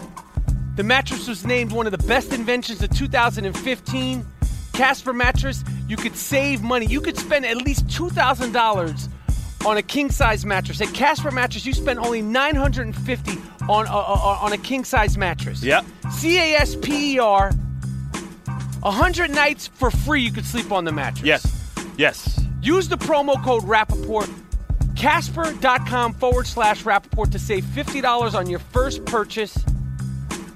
The 0.77 0.84
mattress 0.84 1.27
was 1.27 1.45
named 1.45 1.73
one 1.73 1.86
of 1.86 1.91
the 1.91 2.08
best 2.08 2.32
inventions 2.32 2.82
of 2.84 2.89
2015. 2.91 4.25
Casper 4.71 5.12
Mattress, 5.12 5.65
you 5.89 5.97
could 5.97 6.15
save 6.15 6.62
money. 6.62 6.86
You 6.86 7.01
could 7.01 7.17
spend 7.17 7.45
at 7.45 7.58
least 7.58 7.86
$2,000 7.88 9.10
on 9.65 9.75
a 9.75 9.82
king 9.82 10.10
size 10.10 10.45
mattress. 10.45 10.80
At 10.80 10.93
Casper 10.93 11.32
Mattress, 11.32 11.65
you 11.65 11.73
spend 11.73 11.99
only 11.99 12.21
950 12.21 13.32
on 13.67 13.88
a, 13.88 13.89
a- 13.91 14.39
on 14.41 14.53
a 14.53 14.58
king 14.58 14.86
size 14.86 15.17
mattress. 15.17 15.62
Yep. 15.62 15.86
C 16.13 16.38
A 16.38 16.56
S 16.62 16.77
P 16.77 17.15
E 17.15 17.19
R. 17.19 17.51
100 18.82 19.32
nights 19.32 19.67
for 19.67 19.91
free 19.91 20.21
you 20.21 20.32
could 20.32 20.45
sleep 20.45 20.71
on 20.71 20.86
the 20.86 20.93
mattress. 20.93 21.25
Yes. 21.25 21.57
Yes. 21.97 22.39
Use 22.62 22.88
the 22.88 22.97
promo 22.97 23.43
code 23.43 23.63
Rapaport, 23.63 24.29
Casper.com 24.95 26.13
forward 26.13 26.47
slash 26.47 26.83
Rapaport 26.83 27.31
to 27.31 27.39
save 27.39 27.63
$50 27.65 28.33
on 28.33 28.49
your 28.49 28.60
first 28.60 29.03
purchase. 29.05 29.57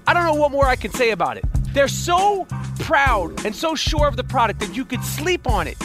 I 0.07 0.13
don't 0.13 0.25
know 0.25 0.33
what 0.35 0.51
more 0.51 0.65
I 0.65 0.75
can 0.75 0.91
say 0.91 1.11
about 1.11 1.37
it. 1.37 1.45
They're 1.73 1.87
so 1.87 2.45
proud 2.79 3.45
and 3.45 3.55
so 3.55 3.75
sure 3.75 4.07
of 4.07 4.17
the 4.17 4.23
product 4.23 4.59
that 4.59 4.75
you 4.75 4.83
could 4.83 5.03
sleep 5.03 5.47
on 5.47 5.67
it, 5.67 5.77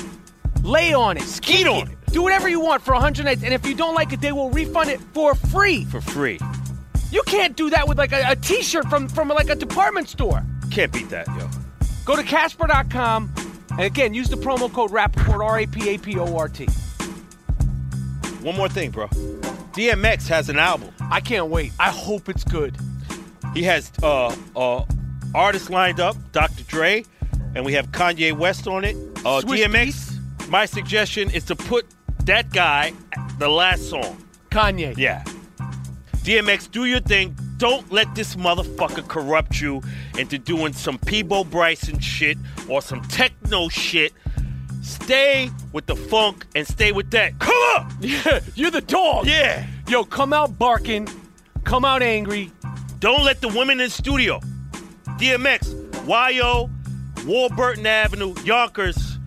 lay 0.63 0.93
on 0.93 1.17
it, 1.17 1.23
Skeet 1.23 1.67
on 1.67 1.89
it. 1.89 1.97
do 2.13 2.23
whatever 2.23 2.49
you 2.49 2.61
want 2.61 2.83
for 2.83 2.93
100 2.95 3.25
nights. 3.25 3.43
And 3.43 3.55
if 3.55 3.67
you 3.67 3.75
don't 3.75 3.95
like 3.95 4.13
it, 4.13 4.21
they 4.21 4.33
will 4.33 4.51
refund 4.51 4.91
it 4.91 5.01
for 5.13 5.35
free. 5.35 5.85
For 5.85 6.01
free. 6.01 6.41
You 7.13 7.23
can't 7.23 7.57
do 7.57 7.71
that 7.71 7.87
with 7.87 7.99
like 7.99 8.13
a, 8.13 8.25
a 8.31 8.37
t-shirt 8.37 8.89
from, 8.89 9.09
from 9.09 9.29
like 9.29 9.49
a 9.49 9.55
department 9.55 10.09
store. 10.09 10.43
Can't 10.71 10.93
beat 10.93 11.09
that, 11.11 11.29
yo. 11.29 11.49
Go 12.05 12.17
to 12.17 12.23
Casper.com 12.23 13.33
and 13.77 13.83
again 13.83 14.15
use 14.15 14.29
the 14.29 14.37
promo 14.37 14.73
code 14.73 14.91
Rapaport 14.91 15.45
R 15.45 15.61
A 15.61 15.67
P 15.67 15.91
A 15.91 15.99
P 15.99 16.19
O 16.19 16.37
R 16.37 16.49
T. 16.49 16.67
One 18.43 18.57
more 18.57 18.69
thing, 18.69 18.91
bro. 18.91 19.09
DMX 19.09 20.29
has 20.29 20.49
an 20.49 20.59
album. 20.59 20.91
I 21.01 21.21
can't 21.21 21.49
wait. 21.49 21.73
I 21.79 21.91
hope 21.91 22.29
it's 22.29 22.45
good. 22.45 22.77
He 23.55 23.63
has 23.65 23.91
uh 24.03 24.35
uh 24.55 24.85
artists 25.35 25.71
lined 25.71 26.01
up, 26.01 26.17
Dr. 26.33 26.63
Dre, 26.65 27.05
and 27.55 27.65
we 27.65 27.73
have 27.75 27.91
Kanye 27.93 28.33
West 28.37 28.67
on 28.67 28.85
it. 28.85 28.97
Uh, 29.25 29.41
Swizz 29.41 29.65
DMX. 29.65 29.85
Beats? 29.85 30.49
My 30.49 30.65
suggestion 30.65 31.31
is 31.31 31.45
to 31.45 31.57
put 31.57 31.87
that 32.25 32.51
guy 32.53 32.93
the 33.39 33.49
last 33.49 33.91
song. 33.91 34.23
Kanye. 34.51 34.97
Yeah. 34.97 35.25
DMX, 36.23 36.71
do 36.71 36.85
your 36.85 37.01
thing. 37.01 37.37
Don't 37.59 37.91
let 37.91 38.15
this 38.15 38.37
motherfucker 38.37 39.07
corrupt 39.09 39.61
you 39.61 39.83
into 40.19 40.39
doing 40.39 40.73
some 40.73 40.99
Peabo 40.99 41.45
Bryson 41.45 41.99
shit 42.01 42.37
or 42.69 42.83
some 42.83 43.01
techno 43.03 43.69
shit. 43.69 44.13
Stay 44.83 45.51
with 45.73 45.87
the 45.87 45.97
funk 45.97 46.47
and 46.55 46.67
stay 46.67 46.93
with 46.93 47.11
that. 47.11 47.39
Come 47.39 47.55
on! 47.55 47.93
Yeah, 48.01 48.41
you're 48.55 48.71
the 48.71 48.83
dog. 48.83 49.27
Yeah. 49.27 49.67
Yo, 49.89 50.05
come 50.05 50.33
out 50.33 50.59
barking. 50.59 51.09
Come 51.65 51.85
out 51.85 52.03
angry. 52.03 52.53
Don't 53.01 53.25
let 53.25 53.41
the 53.41 53.49
women 53.49 53.81
in 53.81 53.87
the 53.87 53.91
studio. 53.91 54.41
DMX, 55.19 55.73
YO, 56.07 56.71
Warburton 57.27 57.87
Avenue, 57.87 58.35
Yonkers, 58.45 59.19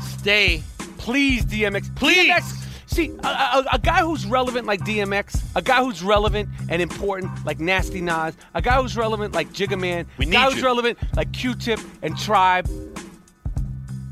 stay. 0.00 0.62
Please, 0.98 1.44
DMX. 1.44 1.94
Please. 1.96 2.30
DMX. 2.30 2.65
See, 2.96 3.12
a, 3.22 3.26
a, 3.26 3.64
a 3.74 3.78
guy 3.78 4.00
who's 4.00 4.24
relevant 4.24 4.66
like 4.66 4.80
DMX, 4.80 5.44
a 5.54 5.60
guy 5.60 5.84
who's 5.84 6.02
relevant 6.02 6.48
and 6.70 6.80
important 6.80 7.44
like 7.44 7.60
Nasty 7.60 8.00
Nas, 8.00 8.34
a 8.54 8.62
guy 8.62 8.80
who's 8.80 8.96
relevant 8.96 9.34
like 9.34 9.52
Jigga 9.52 9.78
Man, 9.78 10.06
a 10.18 10.24
guy 10.24 10.46
need 10.46 10.54
who's 10.54 10.62
relevant 10.62 10.98
like 11.14 11.30
Q-Tip 11.34 11.78
and 12.00 12.16
Tribe. 12.16 12.66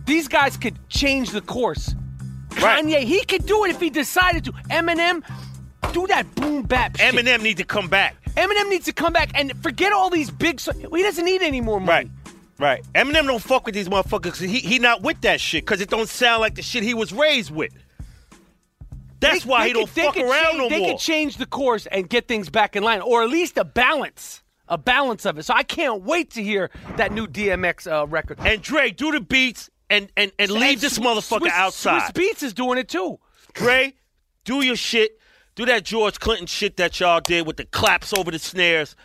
These 0.05 0.29
guys 0.29 0.59
could 0.59 0.79
change 0.91 1.31
the 1.31 1.41
course. 1.41 1.95
Right. 2.61 2.85
Kanye, 2.85 3.05
he 3.05 3.25
could 3.25 3.47
do 3.47 3.65
it 3.65 3.71
if 3.71 3.81
he 3.81 3.89
decided 3.89 4.45
to. 4.45 4.53
Eminem, 4.69 5.25
do 5.95 6.07
that 6.09 6.35
boom 6.35 6.65
bap 6.65 6.99
shit. 6.99 7.15
Eminem 7.15 7.41
need 7.41 7.57
to 7.57 7.65
come 7.65 7.89
back. 7.89 8.17
Eminem 8.35 8.69
needs 8.69 8.85
to 8.85 8.93
come 8.93 9.15
back 9.15 9.31
and 9.35 9.57
forget 9.63 9.95
all 9.95 10.11
these 10.11 10.31
big. 10.31 10.61
So- 10.61 10.73
he 10.75 11.03
doesn't 11.03 11.25
need 11.25 11.41
any 11.41 11.63
more 11.63 11.81
money. 11.81 12.11
Right. 12.11 12.35
Right. 12.59 12.85
Eminem 12.95 13.27
don't 13.29 13.43
fuck 13.43 13.65
with 13.65 13.75
these 13.75 13.89
motherfuckers. 13.89 14.47
he 14.47 14.59
he 14.59 14.79
not 14.79 15.01
with 15.01 15.23
that 15.23 15.41
shit 15.41 15.65
because 15.65 15.81
it 15.81 15.89
don't 15.89 16.07
sound 16.07 16.43
like 16.43 16.55
the 16.57 16.63
shit 16.63 16.83
he 16.83 16.93
was 16.93 17.15
raised 17.15 17.51
with. 17.51 17.73
That's 19.21 19.45
They- 19.45 19.49
why 19.51 19.63
they 19.63 19.69
he 19.69 19.73
don't 19.75 19.87
could- 19.87 19.95
they 19.95 20.03
fuck 20.03 20.17
around 20.17 20.45
change, 20.45 20.59
no 20.59 20.69
they 20.69 20.79
more. 20.79 20.87
They 20.89 20.93
could 20.95 21.01
change 21.01 21.37
the 21.37 21.47
course 21.47 21.87
and 21.87 22.09
get 22.09 22.29
things 22.29 22.51
back 22.51 22.77
in 22.77 22.83
line, 22.83 23.01
or 23.01 23.23
at 23.23 23.31
least 23.31 23.57
a 23.57 23.65
balance, 23.65 24.43
a 24.69 24.77
balance 24.79 25.25
of 25.25 25.39
it. 25.39 25.45
So 25.45 25.55
I 25.55 25.63
can't 25.63 26.03
wait 26.03 26.31
to 26.33 26.43
hear 26.43 26.71
that 26.97 27.13
new 27.13 27.27
DMX 27.27 27.87
uh, 27.91 28.07
record. 28.07 28.39
and 28.41 28.61
Dre, 28.63 28.91
do 28.91 29.13
the 29.13 29.21
beats 29.21 29.71
and 29.91 30.11
and, 30.17 30.33
and 30.39 30.51
leave 30.51 30.81
this 30.81 30.99
Swizz- 30.99 31.05
motherfucker 31.05 31.47
Swizz- 31.47 31.51
outside. 31.51 32.13
Swizz 32.15 32.33
Beatz 32.35 32.43
is 32.43 32.53
doing 32.55 32.79
it 32.79 32.89
too. 32.89 33.19
Dre, 33.53 33.95
do 34.45 34.63
your 34.65 34.77
shit. 34.77 35.19
Do 35.55 35.65
that 35.67 35.85
George 35.85 36.19
Clinton 36.19 36.47
shit 36.49 36.77
that 36.79 36.99
y'all 36.99 37.21
did 37.21 37.47
with 37.47 37.57
the 37.59 37.65
claps 37.65 38.13
over 38.13 38.31
the 38.33 38.39
snares. 38.41 38.97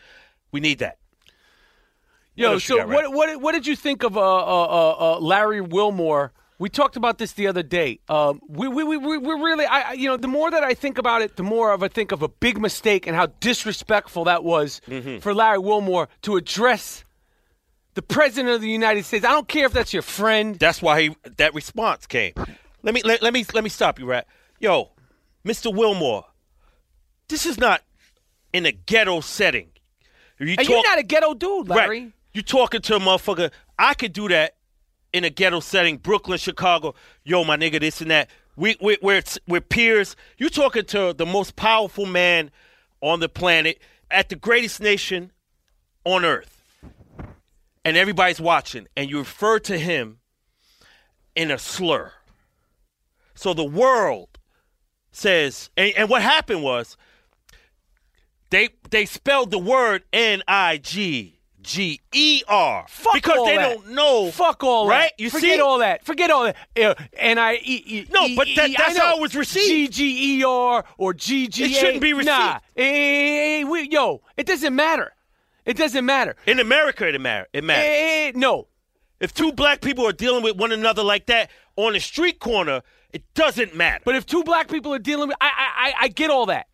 We 0.52 0.60
need 0.60 0.80
that. 0.80 0.98
Yo, 2.36 2.54
you 2.54 2.60
so 2.60 2.88
what, 2.88 3.12
what 3.14 3.42
what 3.42 3.52
did 3.52 3.68
you 3.68 3.76
think 3.76 4.04
of 4.04 4.18
uh, 4.18 4.22
uh, 4.22 4.64
uh, 4.64 4.96
uh, 5.16 5.20
Larry 5.20 5.62
Wilmore? 5.62 6.32
We 6.60 6.70
talked 6.70 6.98
about 6.98 7.18
this 7.18 7.32
the 7.34 7.48
other 7.48 7.64
day. 7.64 8.00
Um, 8.10 8.42
we, 8.50 8.68
we, 8.68 8.84
we, 8.84 8.98
we 8.98 9.18
we 9.18 9.34
really, 9.34 9.66
I, 9.66 9.94
you 9.94 10.08
know, 10.10 10.18
the 10.18 10.28
more 10.28 10.52
that 10.52 10.62
I 10.62 10.74
think 10.74 10.98
about 10.98 11.22
it, 11.22 11.38
the 11.38 11.44
more 11.44 11.72
of 11.72 11.82
I 11.84 11.88
think 11.88 12.12
of 12.12 12.22
a 12.22 12.28
big 12.28 12.60
mistake 12.60 13.08
and 13.08 13.16
how 13.16 13.28
disrespectful 13.40 14.26
that 14.26 14.44
was 14.44 14.82
Mm-hmm. 14.88 15.20
for 15.20 15.34
Larry 15.34 15.60
Wilmore 15.60 16.10
to 16.24 16.36
address 16.36 17.06
the 17.94 18.02
president 18.02 18.54
of 18.54 18.62
the 18.62 18.70
United 18.70 19.06
States. 19.06 19.24
I 19.26 19.32
don't 19.32 19.48
care 19.48 19.66
if 19.66 19.72
that's 19.72 19.94
your 19.94 20.02
friend. 20.02 20.60
That's 20.60 20.82
why 20.82 21.02
he 21.02 21.16
that 21.38 21.54
response 21.56 22.06
came. 22.06 22.34
Let 22.84 22.94
me 22.94 23.02
let, 23.04 23.22
let 23.22 23.34
me 23.34 23.46
let 23.54 23.64
me 23.64 23.70
stop 23.70 23.98
you, 23.98 24.06
right? 24.06 24.26
Yo, 24.60 24.92
Mr. 25.46 25.74
Wilmore, 25.74 26.26
this 27.30 27.46
is 27.46 27.58
not 27.58 27.84
in 28.52 28.66
a 28.66 28.74
ghetto 28.74 29.22
setting. 29.22 29.70
You 30.40 30.56
and 30.58 30.68
you're 30.68 30.84
not 30.84 31.00
a 31.00 31.04
ghetto 31.04 31.34
dude, 31.34 31.70
Larry. 31.70 32.02
Right. 32.02 32.12
You 32.34 32.42
talking 32.42 32.82
to 32.82 32.96
a 32.96 33.00
motherfucker. 33.00 33.52
I 33.78 33.94
could 33.94 34.12
do 34.14 34.28
that 34.30 34.56
in 35.14 35.24
a 35.24 35.30
ghetto 35.30 35.60
setting, 35.60 35.98
Brooklyn, 35.98 36.38
Chicago. 36.38 36.96
Yo, 37.24 37.44
my 37.44 37.58
nigga, 37.58 37.80
this 37.80 38.02
and 38.02 38.12
that. 38.12 38.30
We, 38.56 38.76
we, 38.82 38.98
we're, 39.02 39.24
we're 39.48 39.62
peers. 39.62 40.16
You're 40.38 40.50
talking 40.50 40.86
to 40.86 41.14
the 41.14 41.26
most 41.26 41.56
powerful 41.56 42.06
man 42.06 42.52
on 43.02 43.20
the 43.20 43.30
planet 43.30 43.80
at 44.12 44.30
the 44.30 44.36
greatest 44.36 44.82
nation 44.82 45.32
on 46.04 46.26
earth. 46.26 46.62
And 47.86 47.96
everybody's 47.96 48.42
watching. 48.42 48.88
And 48.98 49.10
you 49.10 49.20
refer 49.20 49.60
to 49.60 49.78
him 49.78 50.20
in 51.36 51.52
a 51.52 51.58
slur. 51.58 52.12
So 53.34 53.54
the 53.54 53.64
world 53.64 54.38
says, 55.12 55.70
and, 55.78 55.94
and 55.96 56.10
what 56.10 56.22
happened 56.22 56.62
was, 56.62 56.98
they 58.50 58.70
they 58.90 59.06
spelled 59.06 59.52
the 59.52 59.60
word 59.60 60.04
N 60.12 60.42
I 60.48 60.78
G 60.78 61.39
G 61.62 62.00
E 62.14 62.42
R 62.48 62.86
Fuck 62.88 63.14
because 63.16 63.46
they 63.46 63.58
that. 63.58 63.76
don't 63.76 63.90
know. 63.90 64.32
Fuck 64.32 64.64
all 64.64 64.88
right? 64.88 65.12
that. 65.18 65.22
You 65.22 65.30
Forget 65.30 65.56
see? 65.58 65.60
all 65.62 65.80
that. 65.80 66.06
Forget 66.06 66.32
all 66.32 66.44
that. 66.46 66.56
Uh, 66.82 66.96
and 67.18 67.40
I 67.40 67.56
e, 67.56 67.84
e, 67.86 68.06
No, 68.12 68.28
but 68.36 68.48
that- 68.56 68.72
that's 68.78 68.98
how 68.98 69.18
it 69.18 69.22
was 69.22 69.36
received. 69.36 69.94
G 69.94 70.16
G 70.16 70.40
E 70.40 70.44
R 70.44 70.86
or 70.98 71.14
G 71.14 71.48
G 71.48 71.64
A. 71.64 71.68
It 71.68 71.72
shouldn't 71.74 72.02
be 72.02 72.14
Nah, 72.14 72.18
received. 72.18 72.62
Eh, 72.78 73.64
we, 73.66 73.90
yo, 73.90 74.22
it 74.38 74.46
doesn't 74.48 74.74
matter. 74.76 75.14
It 75.66 75.76
doesn't 75.78 76.06
matter. 76.06 76.36
In 76.48 76.60
America, 76.60 77.08
it 77.08 77.20
matters. 77.20 77.48
It 77.54 77.64
matters. 77.64 77.86
Eh, 77.86 78.32
no, 78.36 78.68
if 79.20 79.34
two 79.34 79.52
black 79.52 79.82
people 79.82 80.08
are 80.08 80.14
dealing 80.14 80.42
with 80.44 80.56
one 80.56 80.72
another 80.72 81.04
like 81.04 81.26
that 81.28 81.52
on 81.76 81.96
a 81.96 82.00
street 82.00 82.40
corner, 82.40 82.82
it 83.12 83.22
doesn't 83.34 83.76
matter. 83.76 84.02
but 84.06 84.16
if 84.16 84.26
two 84.26 84.44
black 84.44 84.70
people 84.70 84.94
are 84.94 85.00
dealing 85.00 85.28
with, 85.28 85.38
I, 85.42 85.48
I, 85.48 85.88
I, 85.90 85.94
I 86.06 86.08
get 86.08 86.30
all 86.30 86.46
that. 86.48 86.68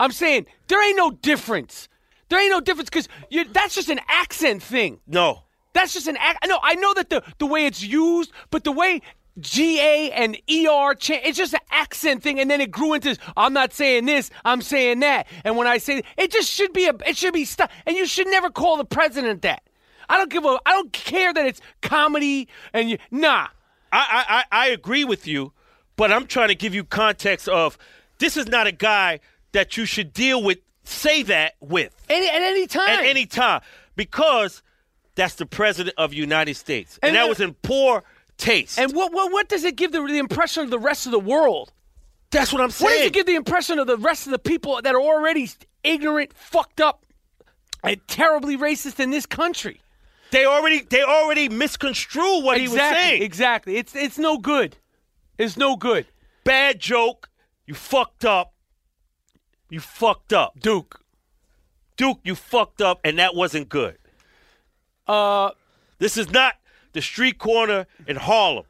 I'm 0.00 0.10
saying 0.10 0.46
there 0.66 0.84
ain't 0.86 0.96
no 0.96 1.12
difference. 1.12 1.88
There 2.34 2.42
ain't 2.42 2.50
no 2.50 2.60
difference 2.60 2.90
because 2.90 3.08
that's 3.52 3.76
just 3.76 3.88
an 3.88 4.00
accent 4.08 4.60
thing. 4.60 4.98
no, 5.06 5.44
That's 5.72 5.92
just 5.92 6.08
an 6.08 6.16
act. 6.16 6.44
No, 6.48 6.58
I 6.60 6.74
know 6.74 6.92
that 6.94 7.08
the 7.08 7.22
the 7.38 7.46
way 7.46 7.64
it's 7.66 7.80
used, 7.80 8.32
but 8.50 8.64
the 8.64 8.72
way 8.72 9.02
G 9.38 9.78
A 9.78 10.10
and 10.10 10.36
E 10.50 10.66
R 10.66 10.96
cha- 10.96 11.20
it's 11.22 11.38
just 11.38 11.54
an 11.54 11.60
accent 11.70 12.24
thing, 12.24 12.40
and 12.40 12.50
then 12.50 12.60
it 12.60 12.72
grew 12.72 12.92
into 12.94 13.16
I'm 13.36 13.52
not 13.52 13.72
saying 13.72 14.06
this, 14.06 14.30
I'm 14.44 14.62
saying 14.62 14.98
that, 14.98 15.28
and 15.44 15.56
when 15.56 15.68
I 15.68 15.78
say 15.78 16.02
it, 16.16 16.32
just 16.32 16.50
should 16.50 16.72
be 16.72 16.86
a 16.88 16.94
it 17.06 17.16
should 17.16 17.34
be 17.34 17.44
stuff, 17.44 17.70
and 17.86 17.96
you 17.96 18.04
should 18.04 18.26
never 18.26 18.50
call 18.50 18.78
the 18.78 18.84
president 18.84 19.42
that. 19.42 19.62
I 20.08 20.16
don't 20.16 20.28
give 20.28 20.44
a 20.44 20.58
I 20.66 20.72
don't 20.72 20.92
care 20.92 21.32
that 21.32 21.46
it's 21.46 21.60
comedy 21.82 22.48
and 22.72 22.90
you 22.90 22.98
nah. 23.12 23.46
I, 23.92 24.44
I 24.50 24.64
I 24.64 24.66
agree 24.70 25.04
with 25.04 25.28
you, 25.28 25.52
but 25.94 26.10
I'm 26.10 26.26
trying 26.26 26.48
to 26.48 26.56
give 26.56 26.74
you 26.74 26.82
context 26.82 27.46
of 27.48 27.78
this 28.18 28.36
is 28.36 28.48
not 28.48 28.66
a 28.66 28.72
guy 28.72 29.20
that 29.52 29.76
you 29.76 29.84
should 29.86 30.12
deal 30.12 30.42
with, 30.42 30.58
say 30.84 31.22
that 31.24 31.54
with 31.60 31.94
Any, 32.08 32.28
at 32.28 32.42
any 32.42 32.66
time. 32.66 32.88
at 32.88 33.04
any 33.04 33.26
time 33.26 33.60
because 33.96 34.62
that's 35.14 35.34
the 35.34 35.46
president 35.46 35.94
of 35.98 36.10
the 36.10 36.16
United 36.16 36.54
States, 36.54 36.98
and, 37.02 37.10
And 37.10 37.16
that 37.16 37.28
was 37.28 37.40
in 37.40 37.54
poor 37.54 38.02
taste. 38.36 38.78
And 38.78 38.92
what, 38.94 39.12
what 39.12 39.32
what 39.32 39.48
does 39.48 39.64
it 39.64 39.76
give 39.76 39.92
the, 39.92 40.02
the 40.02 40.18
impression 40.18 40.64
of 40.64 40.70
the 40.70 40.78
rest 40.78 41.06
of 41.06 41.12
the 41.12 41.20
world? 41.20 41.72
That's 42.30 42.52
what 42.52 42.60
I'm 42.60 42.70
saying. 42.70 42.90
What 42.90 42.96
does 42.98 43.06
it 43.06 43.12
give 43.12 43.26
the 43.26 43.36
impression 43.36 43.78
of 43.78 43.86
the 43.86 43.96
rest 43.96 44.26
of 44.26 44.32
the 44.32 44.38
people 44.40 44.80
that 44.82 44.94
are 44.94 45.00
already 45.00 45.48
ignorant, 45.84 46.32
fucked 46.34 46.80
up, 46.80 47.06
and 47.84 48.00
terribly 48.08 48.56
racist 48.56 48.98
in 48.98 49.10
this 49.10 49.26
country? 49.26 49.80
they 50.34 50.46
already 50.46 50.80
they 50.80 51.02
already 51.02 51.48
misconstrue 51.48 52.42
what 52.42 52.58
he 52.58 52.66
was 52.66 52.78
saying. 52.78 53.22
exactly. 53.22 53.76
It's 53.76 53.94
it's 53.94 54.18
no 54.18 54.38
good. 54.38 54.76
It's 55.38 55.56
no 55.56 55.76
good. 55.76 56.06
Bad 56.42 56.80
joke. 56.80 57.30
You 57.66 57.74
fucked 57.74 58.24
up. 58.24 58.53
You 59.74 59.80
fucked 59.80 60.32
up. 60.32 60.60
Duke. 60.60 61.00
Duke, 61.96 62.20
you 62.22 62.36
fucked 62.36 62.80
up, 62.80 63.00
and 63.02 63.18
that 63.18 63.34
wasn't 63.34 63.68
good. 63.68 63.98
Uh, 65.08 65.50
This 65.98 66.16
is 66.16 66.30
not 66.30 66.54
the 66.92 67.02
street 67.02 67.38
corner 67.38 67.86
in 68.06 68.14
Harlem. 68.14 68.66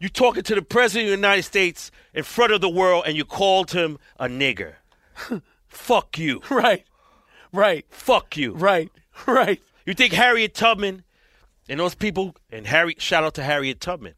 You 0.00 0.08
talking 0.08 0.42
to 0.42 0.54
the 0.56 0.62
president 0.62 1.04
of 1.06 1.10
the 1.10 1.16
United 1.28 1.44
States 1.44 1.92
in 2.12 2.24
front 2.24 2.52
of 2.52 2.60
the 2.60 2.68
world, 2.68 3.04
and 3.06 3.16
you 3.16 3.24
called 3.24 3.70
him 3.70 3.98
a 4.18 4.26
nigger. 4.26 4.74
Fuck 5.68 6.18
you. 6.18 6.42
right, 6.50 6.84
right, 7.52 7.86
Fuck 7.88 8.36
you. 8.36 8.52
right, 8.54 8.90
right. 9.28 9.62
You 9.86 9.94
think 9.94 10.12
Harriet 10.14 10.52
Tubman 10.54 11.04
and 11.68 11.78
those 11.78 11.94
people 11.94 12.34
and 12.50 12.66
Harry 12.66 12.96
shout 12.98 13.22
out 13.22 13.34
to 13.34 13.44
Harriet 13.44 13.80
Tubman. 13.80 14.14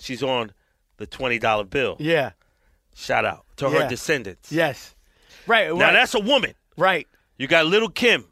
She's 0.00 0.20
on 0.22 0.50
the 0.96 1.06
twenty 1.06 1.38
dollar 1.38 1.62
bill. 1.64 1.96
Yeah. 2.00 2.32
Shout 2.96 3.24
out 3.24 3.44
to 3.58 3.66
Yeah. 3.68 3.82
her 3.84 3.88
descendants. 3.88 4.50
Yes. 4.50 4.96
Right. 5.46 5.68
Now 5.68 5.86
right, 5.86 5.92
that's 5.92 6.14
a 6.14 6.20
woman. 6.20 6.54
right. 6.76 7.06
You 7.36 7.48
got 7.48 7.66
Little 7.66 7.88
Kim. 7.88 8.26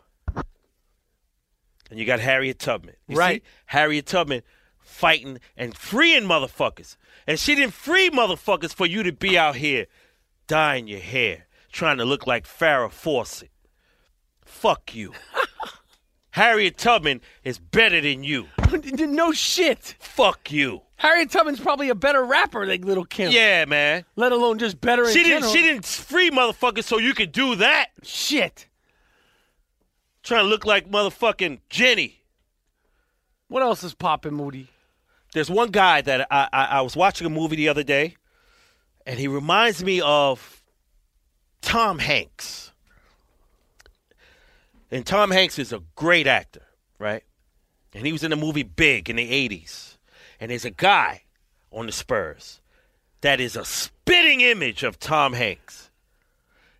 And 1.90 1.98
you 1.98 2.06
got 2.06 2.20
Harriet 2.20 2.58
Tubman. 2.58 2.94
You 3.08 3.16
Right. 3.16 3.42
See, 3.42 3.48
Harriet 3.66 4.06
Tubman 4.06 4.42
fighting 4.80 5.40
and 5.56 5.76
freeing 5.76 6.22
motherfuckers. 6.22 6.96
And 7.26 7.38
she 7.38 7.54
didn't 7.54 7.74
free 7.74 8.10
motherfuckers 8.10 8.72
for 8.72 8.86
you 8.86 9.02
to 9.02 9.12
be 9.12 9.36
out 9.36 9.56
here 9.56 9.86
dyeing 10.46 10.86
your 10.86 11.00
hair, 11.00 11.46
trying 11.70 11.98
to 11.98 12.04
look 12.04 12.26
like 12.26 12.46
Farrah 12.46 12.90
Fawcett. 12.90 13.50
Fuck 14.44 14.94
you. 14.94 15.12
Harriet 16.30 16.78
Tubman 16.78 17.20
is 17.44 17.58
better 17.58 18.00
than 18.00 18.24
you. 18.24 18.46
no 19.08 19.32
shit. 19.32 19.96
Fuck 19.98 20.50
you. 20.52 20.82
Harriet 20.96 21.30
Tubman's 21.30 21.58
probably 21.60 21.88
a 21.88 21.94
better 21.94 22.22
rapper 22.24 22.64
than 22.64 22.82
Little 22.82 23.04
Kim. 23.04 23.32
Yeah, 23.32 23.64
man. 23.64 24.04
Let 24.14 24.30
alone 24.32 24.58
just 24.58 24.80
better 24.80 25.02
in 25.04 25.12
She 25.12 25.24
didn't 25.24 25.42
general. 25.42 25.52
she 25.52 25.62
didn't 25.62 25.84
free 25.84 26.30
motherfuckers 26.30 26.84
so 26.84 26.98
you 26.98 27.12
could 27.12 27.32
do 27.32 27.56
that. 27.56 27.86
Shit. 28.02 28.68
Trying 30.22 30.44
to 30.44 30.48
look 30.48 30.64
like 30.64 30.88
motherfucking 30.88 31.58
Jenny. 31.68 32.22
What 33.48 33.62
else 33.62 33.82
is 33.82 33.94
popping, 33.94 34.34
Moody? 34.34 34.68
There's 35.34 35.50
one 35.50 35.70
guy 35.70 36.00
that 36.02 36.28
I, 36.30 36.48
I, 36.52 36.64
I 36.64 36.80
was 36.82 36.94
watching 36.94 37.26
a 37.26 37.30
movie 37.30 37.56
the 37.56 37.68
other 37.68 37.82
day, 37.82 38.16
and 39.04 39.18
he 39.18 39.26
reminds 39.26 39.82
me 39.82 40.00
of 40.00 40.62
Tom 41.62 41.98
Hanks. 41.98 42.72
And 44.90 45.04
Tom 45.04 45.30
Hanks 45.30 45.58
is 45.58 45.72
a 45.72 45.80
great 45.96 46.26
actor, 46.26 46.62
right? 46.98 47.24
And 47.94 48.06
he 48.06 48.12
was 48.12 48.22
in 48.24 48.30
the 48.30 48.36
movie 48.36 48.62
Big 48.62 49.10
in 49.10 49.16
the 49.16 49.48
80s. 49.48 49.96
And 50.40 50.50
there's 50.50 50.64
a 50.64 50.70
guy 50.70 51.22
on 51.70 51.86
the 51.86 51.92
Spurs 51.92 52.60
that 53.20 53.40
is 53.40 53.56
a 53.56 53.64
spitting 53.64 54.40
image 54.40 54.82
of 54.82 54.98
Tom 54.98 55.32
Hanks. 55.34 55.90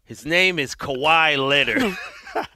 His 0.05 0.27
name 0.27 0.59
is 0.59 0.75
Kawhi 0.75 1.37
Leonard. 1.39 1.97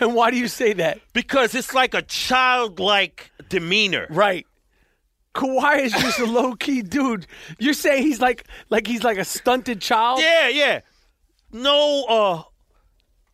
And 0.00 0.14
why 0.14 0.30
do 0.30 0.38
you 0.38 0.48
say 0.48 0.72
that? 0.74 0.98
because 1.12 1.54
it's 1.54 1.74
like 1.74 1.92
a 1.92 2.00
childlike 2.02 3.30
demeanor. 3.50 4.06
Right. 4.08 4.46
Kawhi 5.34 5.80
is 5.82 5.92
just 5.92 6.18
a 6.18 6.24
low 6.24 6.54
key 6.54 6.80
dude. 6.96 7.26
You're 7.58 7.74
saying 7.74 8.04
he's 8.04 8.20
like 8.20 8.46
like 8.70 8.86
he's 8.86 9.04
like 9.04 9.18
a 9.18 9.24
stunted 9.24 9.80
child? 9.80 10.20
Yeah, 10.20 10.48
yeah. 10.48 10.80
No 11.52 12.04
uh 12.08 12.42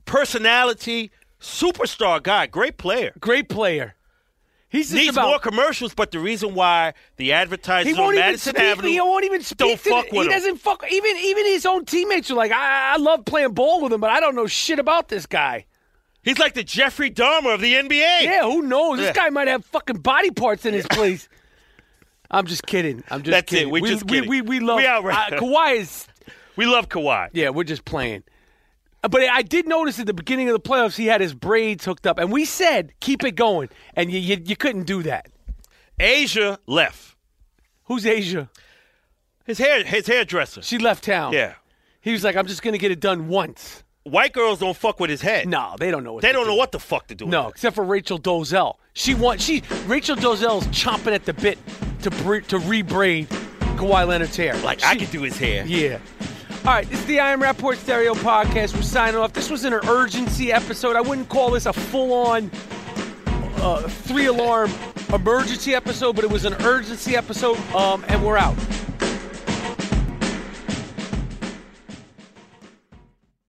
personality, 0.06 1.10
superstar 1.40 2.22
guy, 2.22 2.46
great 2.46 2.78
player. 2.78 3.12
Great 3.20 3.48
player. 3.48 3.94
He's 4.68 4.92
Needs 4.92 5.10
about 5.16 5.28
more 5.28 5.38
commercials, 5.38 5.94
but 5.94 6.10
the 6.10 6.18
reason 6.18 6.54
why 6.54 6.94
the 7.16 7.32
advertisers 7.32 7.86
he 7.92 7.96
on 7.96 8.02
won't 8.04 8.16
even 8.16 8.26
Madison 8.26 8.54
speak. 8.54 8.64
Avenue 8.64 8.88
He 8.88 9.00
won't 9.00 9.24
even 9.24 9.42
speak. 9.42 9.58
don't 9.58 9.70
to 9.70 9.90
fuck 9.90 10.08
the- 10.10 10.16
with 10.16 10.26
He 10.26 10.32
him. 10.32 10.38
doesn't 10.40 10.56
fuck. 10.58 10.84
Even 10.90 11.16
even 11.16 11.46
his 11.46 11.64
own 11.64 11.84
teammates 11.84 12.30
are 12.30 12.34
like, 12.34 12.50
I, 12.52 12.94
I 12.94 12.96
love 12.96 13.24
playing 13.24 13.52
ball 13.52 13.80
with 13.80 13.92
him, 13.92 14.00
but 14.00 14.10
I 14.10 14.18
don't 14.20 14.34
know 14.34 14.46
shit 14.48 14.78
about 14.80 15.08
this 15.08 15.24
guy. 15.26 15.66
He's 16.24 16.38
like 16.40 16.54
the 16.54 16.64
Jeffrey 16.64 17.10
Dahmer 17.12 17.54
of 17.54 17.60
the 17.60 17.74
NBA. 17.74 18.22
Yeah, 18.22 18.42
who 18.42 18.62
knows? 18.62 18.98
This 18.98 19.06
Yeah. 19.06 19.12
guy 19.12 19.30
might 19.30 19.46
have 19.46 19.64
fucking 19.66 19.98
body 19.98 20.32
parts 20.32 20.66
in 20.66 20.74
his 20.74 20.86
place. 20.88 21.28
I'm 22.28 22.46
just 22.46 22.66
kidding. 22.66 23.04
I'm 23.08 23.22
just 23.22 23.30
That's 23.30 23.52
it. 23.52 23.56
kidding. 23.56 23.70
We 23.72 23.80
we, 23.82 23.88
just 23.88 24.02
we, 24.04 24.10
kidding. 24.16 24.28
we, 24.30 24.40
we 24.40 24.58
love 24.60 24.78
We 24.78 24.86
outright- 24.86 25.34
uh, 25.34 25.36
Kawhi 25.40 25.76
is 25.76 26.08
We 26.56 26.66
love 26.66 26.88
Kawhi. 26.88 27.28
Yeah, 27.32 27.50
we're 27.50 27.62
just 27.62 27.84
playing. 27.84 28.24
But 29.08 29.22
I 29.22 29.42
did 29.42 29.66
notice 29.66 29.98
at 29.98 30.06
the 30.06 30.14
beginning 30.14 30.48
of 30.48 30.52
the 30.54 30.60
playoffs, 30.68 30.96
he 30.96 31.06
had 31.06 31.20
his 31.20 31.34
braids 31.34 31.84
hooked 31.84 32.06
up, 32.06 32.18
and 32.18 32.30
we 32.32 32.44
said 32.44 32.92
keep 33.00 33.24
it 33.24 33.32
going, 33.32 33.68
and 33.94 34.10
you 34.10 34.18
you, 34.18 34.36
you 34.44 34.56
couldn't 34.56 34.84
do 34.84 35.02
that. 35.04 35.28
Asia 35.98 36.58
left. 36.66 37.16
Who's 37.84 38.04
Asia? 38.06 38.50
His 39.44 39.58
hair 39.58 39.84
his 39.84 40.06
hairdresser. 40.06 40.62
She 40.62 40.78
left 40.78 41.04
town. 41.04 41.32
Yeah. 41.32 41.54
He 42.00 42.12
was 42.12 42.22
like, 42.24 42.36
I'm 42.36 42.46
just 42.46 42.62
gonna 42.62 42.78
get 42.78 42.90
it 42.90 43.00
done 43.00 43.28
once. 43.28 43.82
White 44.04 44.32
girls 44.32 44.60
don't 44.60 44.76
fuck 44.76 45.00
with 45.00 45.10
his 45.10 45.20
head. 45.20 45.48
No, 45.48 45.74
they 45.80 45.90
don't 45.90 46.04
know 46.04 46.12
what 46.12 46.22
They 46.22 46.28
to 46.28 46.32
don't 46.34 46.44
do. 46.44 46.50
know 46.50 46.54
what 46.56 46.70
the 46.70 46.78
fuck 46.78 47.08
to 47.08 47.14
do. 47.16 47.26
No, 47.26 47.48
except 47.48 47.74
for 47.74 47.82
Rachel 47.84 48.18
Dolezal. 48.20 48.76
She 48.92 49.14
wants 49.14 49.44
she 49.44 49.62
Rachel 49.86 50.16
Dolezal's 50.16 50.66
chomping 50.68 51.12
at 51.14 51.24
the 51.24 51.32
bit 51.32 51.58
to 52.02 52.10
bre- 52.10 52.38
to 52.38 52.58
rebraid 52.58 53.26
Kawhi 53.76 54.06
Leonard's 54.06 54.36
hair. 54.36 54.56
Like 54.58 54.82
I 54.84 54.92
She- 54.94 55.00
could 55.00 55.10
do 55.10 55.22
his 55.22 55.36
hair. 55.38 55.64
Yeah. 55.66 55.98
All 56.66 56.72
right, 56.72 56.90
this 56.90 56.98
is 56.98 57.06
the 57.06 57.20
I 57.20 57.30
Am 57.30 57.40
Rapaport 57.40 57.76
Stereo 57.76 58.12
Podcast. 58.14 58.74
We're 58.74 58.82
signing 58.82 59.14
off. 59.14 59.32
This 59.32 59.50
was 59.50 59.64
an 59.64 59.72
urgency 59.72 60.52
episode. 60.52 60.96
I 60.96 61.00
wouldn't 61.00 61.28
call 61.28 61.52
this 61.52 61.66
a 61.66 61.72
full-on 61.72 62.50
uh, 63.58 63.82
three-alarm 63.82 64.72
emergency 65.14 65.76
episode, 65.76 66.16
but 66.16 66.24
it 66.24 66.30
was 66.30 66.44
an 66.44 66.54
urgency 66.64 67.14
episode. 67.14 67.56
Um, 67.72 68.04
and 68.08 68.26
we're 68.26 68.36
out. 68.36 68.56